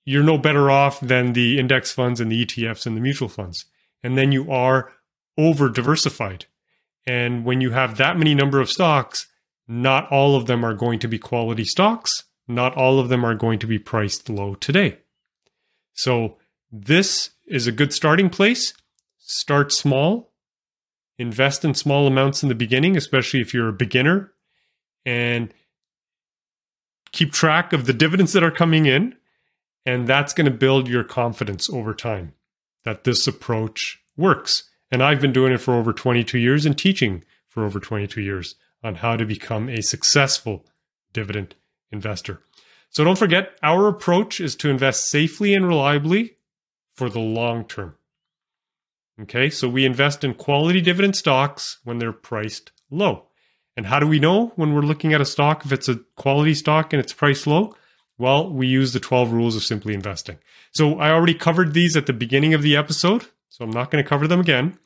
you're 0.06 0.22
no 0.22 0.38
better 0.38 0.70
off 0.70 1.00
than 1.00 1.34
the 1.34 1.58
index 1.58 1.92
funds 1.92 2.20
and 2.20 2.32
the 2.32 2.46
ETFs 2.46 2.86
and 2.86 2.96
the 2.96 3.00
mutual 3.00 3.28
funds. 3.28 3.66
And 4.02 4.16
then 4.16 4.32
you 4.32 4.50
are 4.50 4.92
over 5.36 5.68
diversified. 5.68 6.46
And 7.06 7.44
when 7.44 7.60
you 7.60 7.72
have 7.72 7.98
that 7.98 8.16
many 8.16 8.34
number 8.34 8.60
of 8.60 8.70
stocks, 8.70 9.26
not 9.68 10.10
all 10.10 10.36
of 10.36 10.46
them 10.46 10.64
are 10.64 10.74
going 10.74 11.00
to 11.00 11.08
be 11.08 11.18
quality 11.18 11.64
stocks. 11.64 12.24
Not 12.48 12.76
all 12.76 13.00
of 13.00 13.08
them 13.08 13.24
are 13.24 13.34
going 13.34 13.58
to 13.58 13.66
be 13.66 13.80
priced 13.80 14.30
low 14.30 14.54
today. 14.54 14.98
So 15.92 16.38
this 16.70 17.30
is 17.46 17.66
a 17.66 17.72
good 17.72 17.92
starting 17.92 18.30
place. 18.30 18.74
Start 19.18 19.72
small. 19.72 20.32
Invest 21.18 21.64
in 21.64 21.74
small 21.74 22.06
amounts 22.06 22.44
in 22.44 22.48
the 22.48 22.54
beginning, 22.54 22.96
especially 22.96 23.40
if 23.40 23.52
you're 23.52 23.68
a 23.68 23.72
beginner, 23.72 24.32
and 25.04 25.52
keep 27.10 27.32
track 27.32 27.72
of 27.72 27.86
the 27.86 27.92
dividends 27.92 28.32
that 28.34 28.44
are 28.44 28.50
coming 28.52 28.86
in. 28.86 29.16
And 29.86 30.08
that's 30.08 30.34
going 30.34 30.50
to 30.50 30.50
build 30.50 30.88
your 30.88 31.04
confidence 31.04 31.70
over 31.70 31.94
time 31.94 32.34
that 32.84 33.04
this 33.04 33.26
approach 33.26 34.00
works. 34.16 34.64
And 34.90 35.02
I've 35.02 35.20
been 35.20 35.32
doing 35.32 35.52
it 35.52 35.60
for 35.60 35.74
over 35.74 35.92
22 35.92 36.38
years 36.38 36.66
and 36.66 36.76
teaching 36.76 37.24
for 37.48 37.64
over 37.64 37.80
22 37.80 38.20
years 38.20 38.56
on 38.82 38.96
how 38.96 39.16
to 39.16 39.24
become 39.24 39.68
a 39.68 39.82
successful 39.82 40.66
dividend 41.12 41.54
investor. 41.90 42.40
So 42.90 43.04
don't 43.04 43.18
forget, 43.18 43.58
our 43.62 43.88
approach 43.88 44.40
is 44.40 44.56
to 44.56 44.70
invest 44.70 45.08
safely 45.08 45.54
and 45.54 45.66
reliably 45.66 46.36
for 46.94 47.08
the 47.08 47.20
long 47.20 47.64
term. 47.64 47.96
Okay, 49.20 49.48
so 49.48 49.68
we 49.68 49.86
invest 49.86 50.24
in 50.24 50.34
quality 50.34 50.80
dividend 50.80 51.16
stocks 51.16 51.78
when 51.84 51.98
they're 51.98 52.12
priced 52.12 52.72
low. 52.90 53.28
And 53.76 53.86
how 53.86 53.98
do 53.98 54.06
we 54.06 54.18
know 54.18 54.52
when 54.56 54.74
we're 54.74 54.82
looking 54.82 55.12
at 55.12 55.20
a 55.20 55.26
stock 55.26 55.64
if 55.64 55.72
it's 55.72 55.88
a 55.88 56.00
quality 56.16 56.54
stock 56.54 56.92
and 56.92 57.00
it's 57.00 57.12
priced 57.12 57.46
low? 57.46 57.74
Well, 58.18 58.50
we 58.50 58.66
use 58.66 58.92
the 58.92 59.00
12 59.00 59.32
rules 59.32 59.56
of 59.56 59.62
simply 59.62 59.94
investing. 59.94 60.38
So 60.72 60.98
I 60.98 61.10
already 61.10 61.34
covered 61.34 61.74
these 61.74 61.96
at 61.96 62.06
the 62.06 62.12
beginning 62.12 62.54
of 62.54 62.62
the 62.62 62.76
episode, 62.76 63.26
so 63.48 63.64
I'm 63.64 63.70
not 63.70 63.90
going 63.90 64.02
to 64.02 64.08
cover 64.08 64.26
them 64.26 64.40
again. 64.40 64.78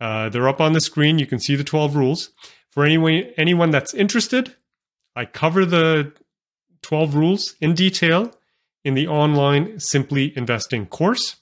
Uh, 0.00 0.28
they're 0.28 0.48
up 0.48 0.60
on 0.60 0.72
the 0.72 0.80
screen. 0.80 1.18
You 1.18 1.26
can 1.26 1.38
see 1.38 1.56
the 1.56 1.64
12 1.64 1.96
rules. 1.96 2.30
For 2.70 2.84
anyone, 2.84 3.24
anyone 3.36 3.70
that's 3.70 3.94
interested, 3.94 4.54
I 5.16 5.24
cover 5.24 5.64
the 5.64 6.12
12 6.82 7.14
rules 7.14 7.54
in 7.60 7.74
detail 7.74 8.34
in 8.84 8.94
the 8.94 9.06
online 9.06 9.78
Simply 9.80 10.36
Investing 10.36 10.86
course. 10.86 11.36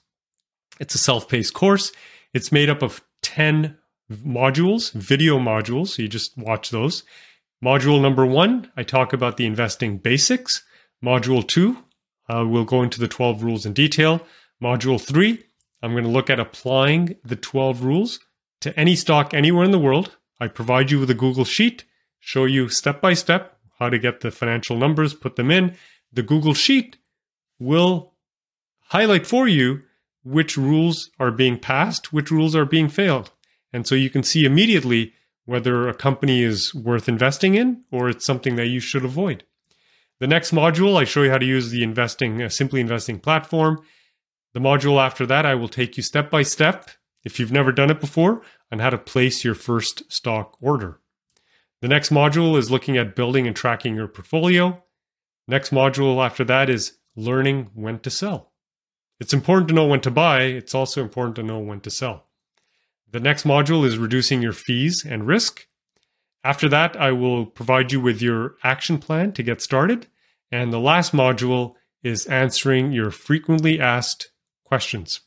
It's 0.79 0.95
a 0.95 0.99
self 0.99 1.27
paced 1.27 1.53
course. 1.53 1.91
It's 2.33 2.51
made 2.51 2.69
up 2.69 2.81
of 2.81 3.03
10 3.21 3.77
modules, 4.11 4.91
video 4.93 5.39
modules. 5.39 5.89
So 5.89 6.03
you 6.03 6.07
just 6.07 6.37
watch 6.37 6.69
those. 6.69 7.03
Module 7.63 8.01
number 8.01 8.25
one, 8.25 8.71
I 8.75 8.83
talk 8.83 9.13
about 9.13 9.37
the 9.37 9.45
investing 9.45 9.97
basics. 9.97 10.63
Module 11.03 11.45
two, 11.45 11.77
uh, 12.29 12.45
we'll 12.47 12.63
go 12.63 12.81
into 12.81 12.99
the 12.99 13.07
12 13.07 13.43
rules 13.43 13.65
in 13.65 13.73
detail. 13.73 14.25
Module 14.61 15.01
three, 15.01 15.43
I'm 15.81 15.91
going 15.91 16.05
to 16.05 16.09
look 16.09 16.29
at 16.29 16.39
applying 16.39 17.17
the 17.25 17.35
12 17.35 17.83
rules 17.83 18.19
to 18.61 18.77
any 18.79 18.95
stock 18.95 19.33
anywhere 19.33 19.65
in 19.65 19.71
the 19.71 19.79
world. 19.79 20.15
I 20.39 20.47
provide 20.47 20.91
you 20.91 20.99
with 20.99 21.09
a 21.09 21.15
Google 21.15 21.43
Sheet, 21.43 21.83
show 22.19 22.45
you 22.45 22.69
step 22.69 23.01
by 23.01 23.13
step 23.13 23.57
how 23.79 23.89
to 23.89 23.99
get 23.99 24.21
the 24.21 24.31
financial 24.31 24.77
numbers, 24.77 25.13
put 25.13 25.35
them 25.35 25.51
in. 25.51 25.75
The 26.13 26.23
Google 26.23 26.53
Sheet 26.53 26.97
will 27.59 28.13
highlight 28.87 29.27
for 29.27 29.47
you 29.47 29.81
which 30.23 30.55
rules 30.55 31.09
are 31.19 31.31
being 31.31 31.59
passed, 31.59 32.13
which 32.13 32.31
rules 32.31 32.55
are 32.55 32.65
being 32.65 32.87
failed. 32.87 33.31
And 33.73 33.85
so 33.85 33.95
you 33.95 34.09
can 34.09 34.23
see 34.23 34.45
immediately 34.45 35.13
whether 35.45 35.89
a 35.89 35.93
company 35.93 36.43
is 36.43 36.73
worth 36.73 37.09
investing 37.09 37.55
in 37.55 37.83
or 37.91 38.07
it's 38.07 38.25
something 38.25 38.55
that 38.55 38.67
you 38.67 38.79
should 38.79 39.03
avoid. 39.03 39.43
The 40.23 40.27
next 40.27 40.51
module, 40.53 40.95
I 40.95 41.03
show 41.03 41.23
you 41.23 41.31
how 41.31 41.37
to 41.37 41.45
use 41.45 41.69
the 41.69 41.83
investing, 41.83 42.41
uh, 42.41 42.47
simply 42.47 42.79
investing 42.79 43.19
platform. 43.19 43.81
The 44.53 44.61
module 44.61 44.97
after 44.97 45.25
that, 45.25 45.45
I 45.45 45.53
will 45.55 45.67
take 45.67 45.97
you 45.97 46.01
step 46.01 46.31
by 46.31 46.43
step, 46.43 46.91
if 47.25 47.41
you've 47.41 47.51
never 47.51 47.73
done 47.73 47.89
it 47.89 47.99
before, 47.99 48.41
on 48.71 48.79
how 48.79 48.89
to 48.89 48.97
place 48.97 49.43
your 49.43 49.53
first 49.53 50.09
stock 50.09 50.55
order. 50.61 51.01
The 51.81 51.89
next 51.89 52.09
module 52.09 52.57
is 52.57 52.71
looking 52.71 52.95
at 52.95 53.17
building 53.17 53.47
and 53.47 53.53
tracking 53.53 53.95
your 53.95 54.07
portfolio. 54.07 54.81
Next 55.45 55.71
module 55.71 56.25
after 56.25 56.45
that 56.45 56.69
is 56.69 56.93
learning 57.17 57.71
when 57.73 57.99
to 57.99 58.09
sell. 58.09 58.53
It's 59.19 59.33
important 59.33 59.67
to 59.67 59.73
know 59.73 59.87
when 59.87 59.99
to 59.99 60.09
buy, 60.09 60.43
it's 60.43 60.73
also 60.73 61.01
important 61.01 61.35
to 61.35 61.43
know 61.43 61.59
when 61.59 61.81
to 61.81 61.89
sell. 61.89 62.23
The 63.11 63.19
next 63.19 63.43
module 63.43 63.85
is 63.85 63.97
reducing 63.97 64.41
your 64.41 64.53
fees 64.53 65.03
and 65.05 65.27
risk. 65.27 65.67
After 66.45 66.69
that, 66.69 66.95
I 66.95 67.11
will 67.11 67.45
provide 67.45 67.91
you 67.91 67.99
with 67.99 68.21
your 68.21 68.55
action 68.63 68.99
plan 68.99 69.33
to 69.33 69.43
get 69.43 69.61
started. 69.61 70.07
And 70.53 70.71
the 70.71 70.79
last 70.79 71.13
module 71.13 71.73
is 72.03 72.27
answering 72.27 72.91
your 72.91 73.09
frequently 73.09 73.79
asked 73.79 74.29
questions. 74.63 75.21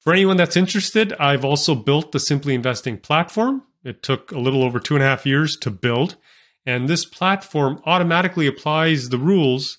For 0.00 0.12
anyone 0.12 0.36
that's 0.36 0.54
interested, 0.54 1.14
I've 1.14 1.46
also 1.46 1.74
built 1.74 2.12
the 2.12 2.20
Simply 2.20 2.54
Investing 2.54 2.98
platform. 2.98 3.62
It 3.84 4.02
took 4.02 4.32
a 4.32 4.38
little 4.38 4.62
over 4.62 4.78
two 4.78 4.96
and 4.96 5.02
a 5.02 5.06
half 5.06 5.24
years 5.24 5.56
to 5.62 5.70
build. 5.70 6.16
And 6.66 6.88
this 6.88 7.06
platform 7.06 7.80
automatically 7.86 8.46
applies 8.46 9.08
the 9.08 9.16
rules 9.16 9.78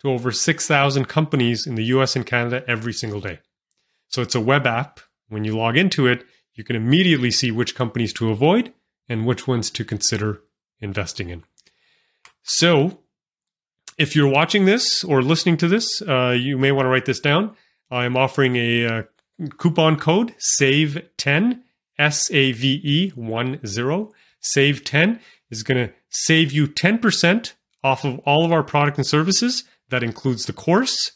to 0.00 0.10
over 0.10 0.32
6,000 0.32 1.04
companies 1.04 1.64
in 1.64 1.76
the 1.76 1.84
US 1.84 2.16
and 2.16 2.26
Canada 2.26 2.64
every 2.66 2.92
single 2.92 3.20
day. 3.20 3.38
So 4.08 4.22
it's 4.22 4.34
a 4.34 4.40
web 4.40 4.66
app. 4.66 4.98
When 5.28 5.44
you 5.44 5.56
log 5.56 5.76
into 5.76 6.08
it, 6.08 6.24
you 6.54 6.64
can 6.64 6.74
immediately 6.74 7.30
see 7.30 7.52
which 7.52 7.76
companies 7.76 8.12
to 8.14 8.30
avoid 8.32 8.72
and 9.08 9.24
which 9.24 9.46
ones 9.46 9.70
to 9.70 9.84
consider 9.84 10.40
investing 10.80 11.28
in. 11.30 11.44
So, 12.42 13.01
if 13.98 14.16
you're 14.16 14.28
watching 14.28 14.64
this 14.64 15.04
or 15.04 15.22
listening 15.22 15.56
to 15.58 15.68
this, 15.68 16.02
uh, 16.02 16.36
you 16.38 16.58
may 16.58 16.72
want 16.72 16.86
to 16.86 16.90
write 16.90 17.04
this 17.04 17.20
down. 17.20 17.54
I'm 17.90 18.16
offering 18.16 18.56
a 18.56 18.86
uh, 18.86 19.02
coupon 19.58 19.96
code 19.96 20.34
SAVE10 20.58 21.60
S 21.98 22.30
A 22.30 22.52
V 22.52 22.80
E 22.82 23.10
1 23.10 23.66
0. 23.66 24.12
Save 24.40 24.84
10 24.84 25.20
is 25.50 25.62
going 25.62 25.88
to 25.88 25.94
save 26.08 26.52
you 26.52 26.66
10% 26.66 27.52
off 27.84 28.04
of 28.04 28.18
all 28.20 28.44
of 28.44 28.52
our 28.52 28.62
product 28.62 28.98
and 28.98 29.06
services. 29.06 29.64
That 29.90 30.02
includes 30.02 30.46
the 30.46 30.52
course, 30.52 31.12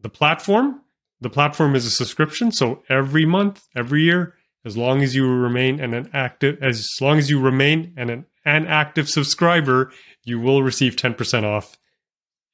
the 0.00 0.08
platform. 0.08 0.82
The 1.20 1.30
platform 1.30 1.74
is 1.74 1.84
a 1.84 1.90
subscription, 1.90 2.52
so 2.52 2.84
every 2.88 3.26
month, 3.26 3.66
every 3.74 4.02
year, 4.02 4.36
as 4.64 4.76
long 4.76 5.02
as 5.02 5.16
you 5.16 5.28
remain 5.28 5.80
an 5.80 6.08
active 6.12 6.62
as 6.62 6.86
long 7.00 7.18
as 7.18 7.30
you 7.30 7.40
remain 7.40 7.92
an, 7.96 8.26
an 8.44 8.66
active 8.66 9.08
subscriber, 9.08 9.92
you 10.24 10.38
will 10.38 10.62
receive 10.62 10.94
10% 10.94 11.44
off 11.44 11.76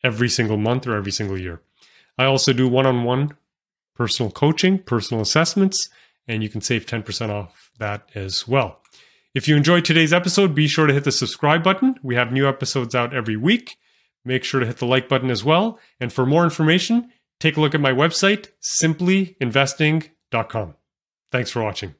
every 0.04 0.28
single 0.28 0.56
month 0.56 0.86
or 0.86 0.94
every 0.94 1.10
single 1.10 1.36
year. 1.36 1.60
I 2.16 2.26
also 2.26 2.52
do 2.52 2.68
one-on-one 2.68 3.32
personal 3.96 4.30
coaching, 4.30 4.78
personal 4.78 5.22
assessments, 5.22 5.88
and 6.28 6.42
you 6.42 6.48
can 6.48 6.60
save 6.60 6.86
10% 6.86 7.30
off 7.30 7.70
that 7.78 8.08
as 8.14 8.46
well. 8.46 8.80
If 9.34 9.48
you 9.48 9.56
enjoyed 9.56 9.84
today's 9.84 10.12
episode, 10.12 10.54
be 10.54 10.68
sure 10.68 10.86
to 10.86 10.94
hit 10.94 11.04
the 11.04 11.12
subscribe 11.12 11.64
button. 11.64 11.96
We 12.02 12.14
have 12.14 12.32
new 12.32 12.48
episodes 12.48 12.94
out 12.94 13.14
every 13.14 13.36
week. 13.36 13.76
Make 14.24 14.44
sure 14.44 14.60
to 14.60 14.66
hit 14.66 14.76
the 14.76 14.86
like 14.86 15.08
button 15.08 15.30
as 15.30 15.44
well. 15.44 15.78
And 16.00 16.12
for 16.12 16.24
more 16.24 16.44
information, 16.44 17.10
take 17.40 17.56
a 17.56 17.60
look 17.60 17.74
at 17.74 17.80
my 17.80 17.92
website, 17.92 18.48
simplyinvesting.com. 18.62 20.74
Thanks 21.32 21.50
for 21.50 21.62
watching. 21.62 21.94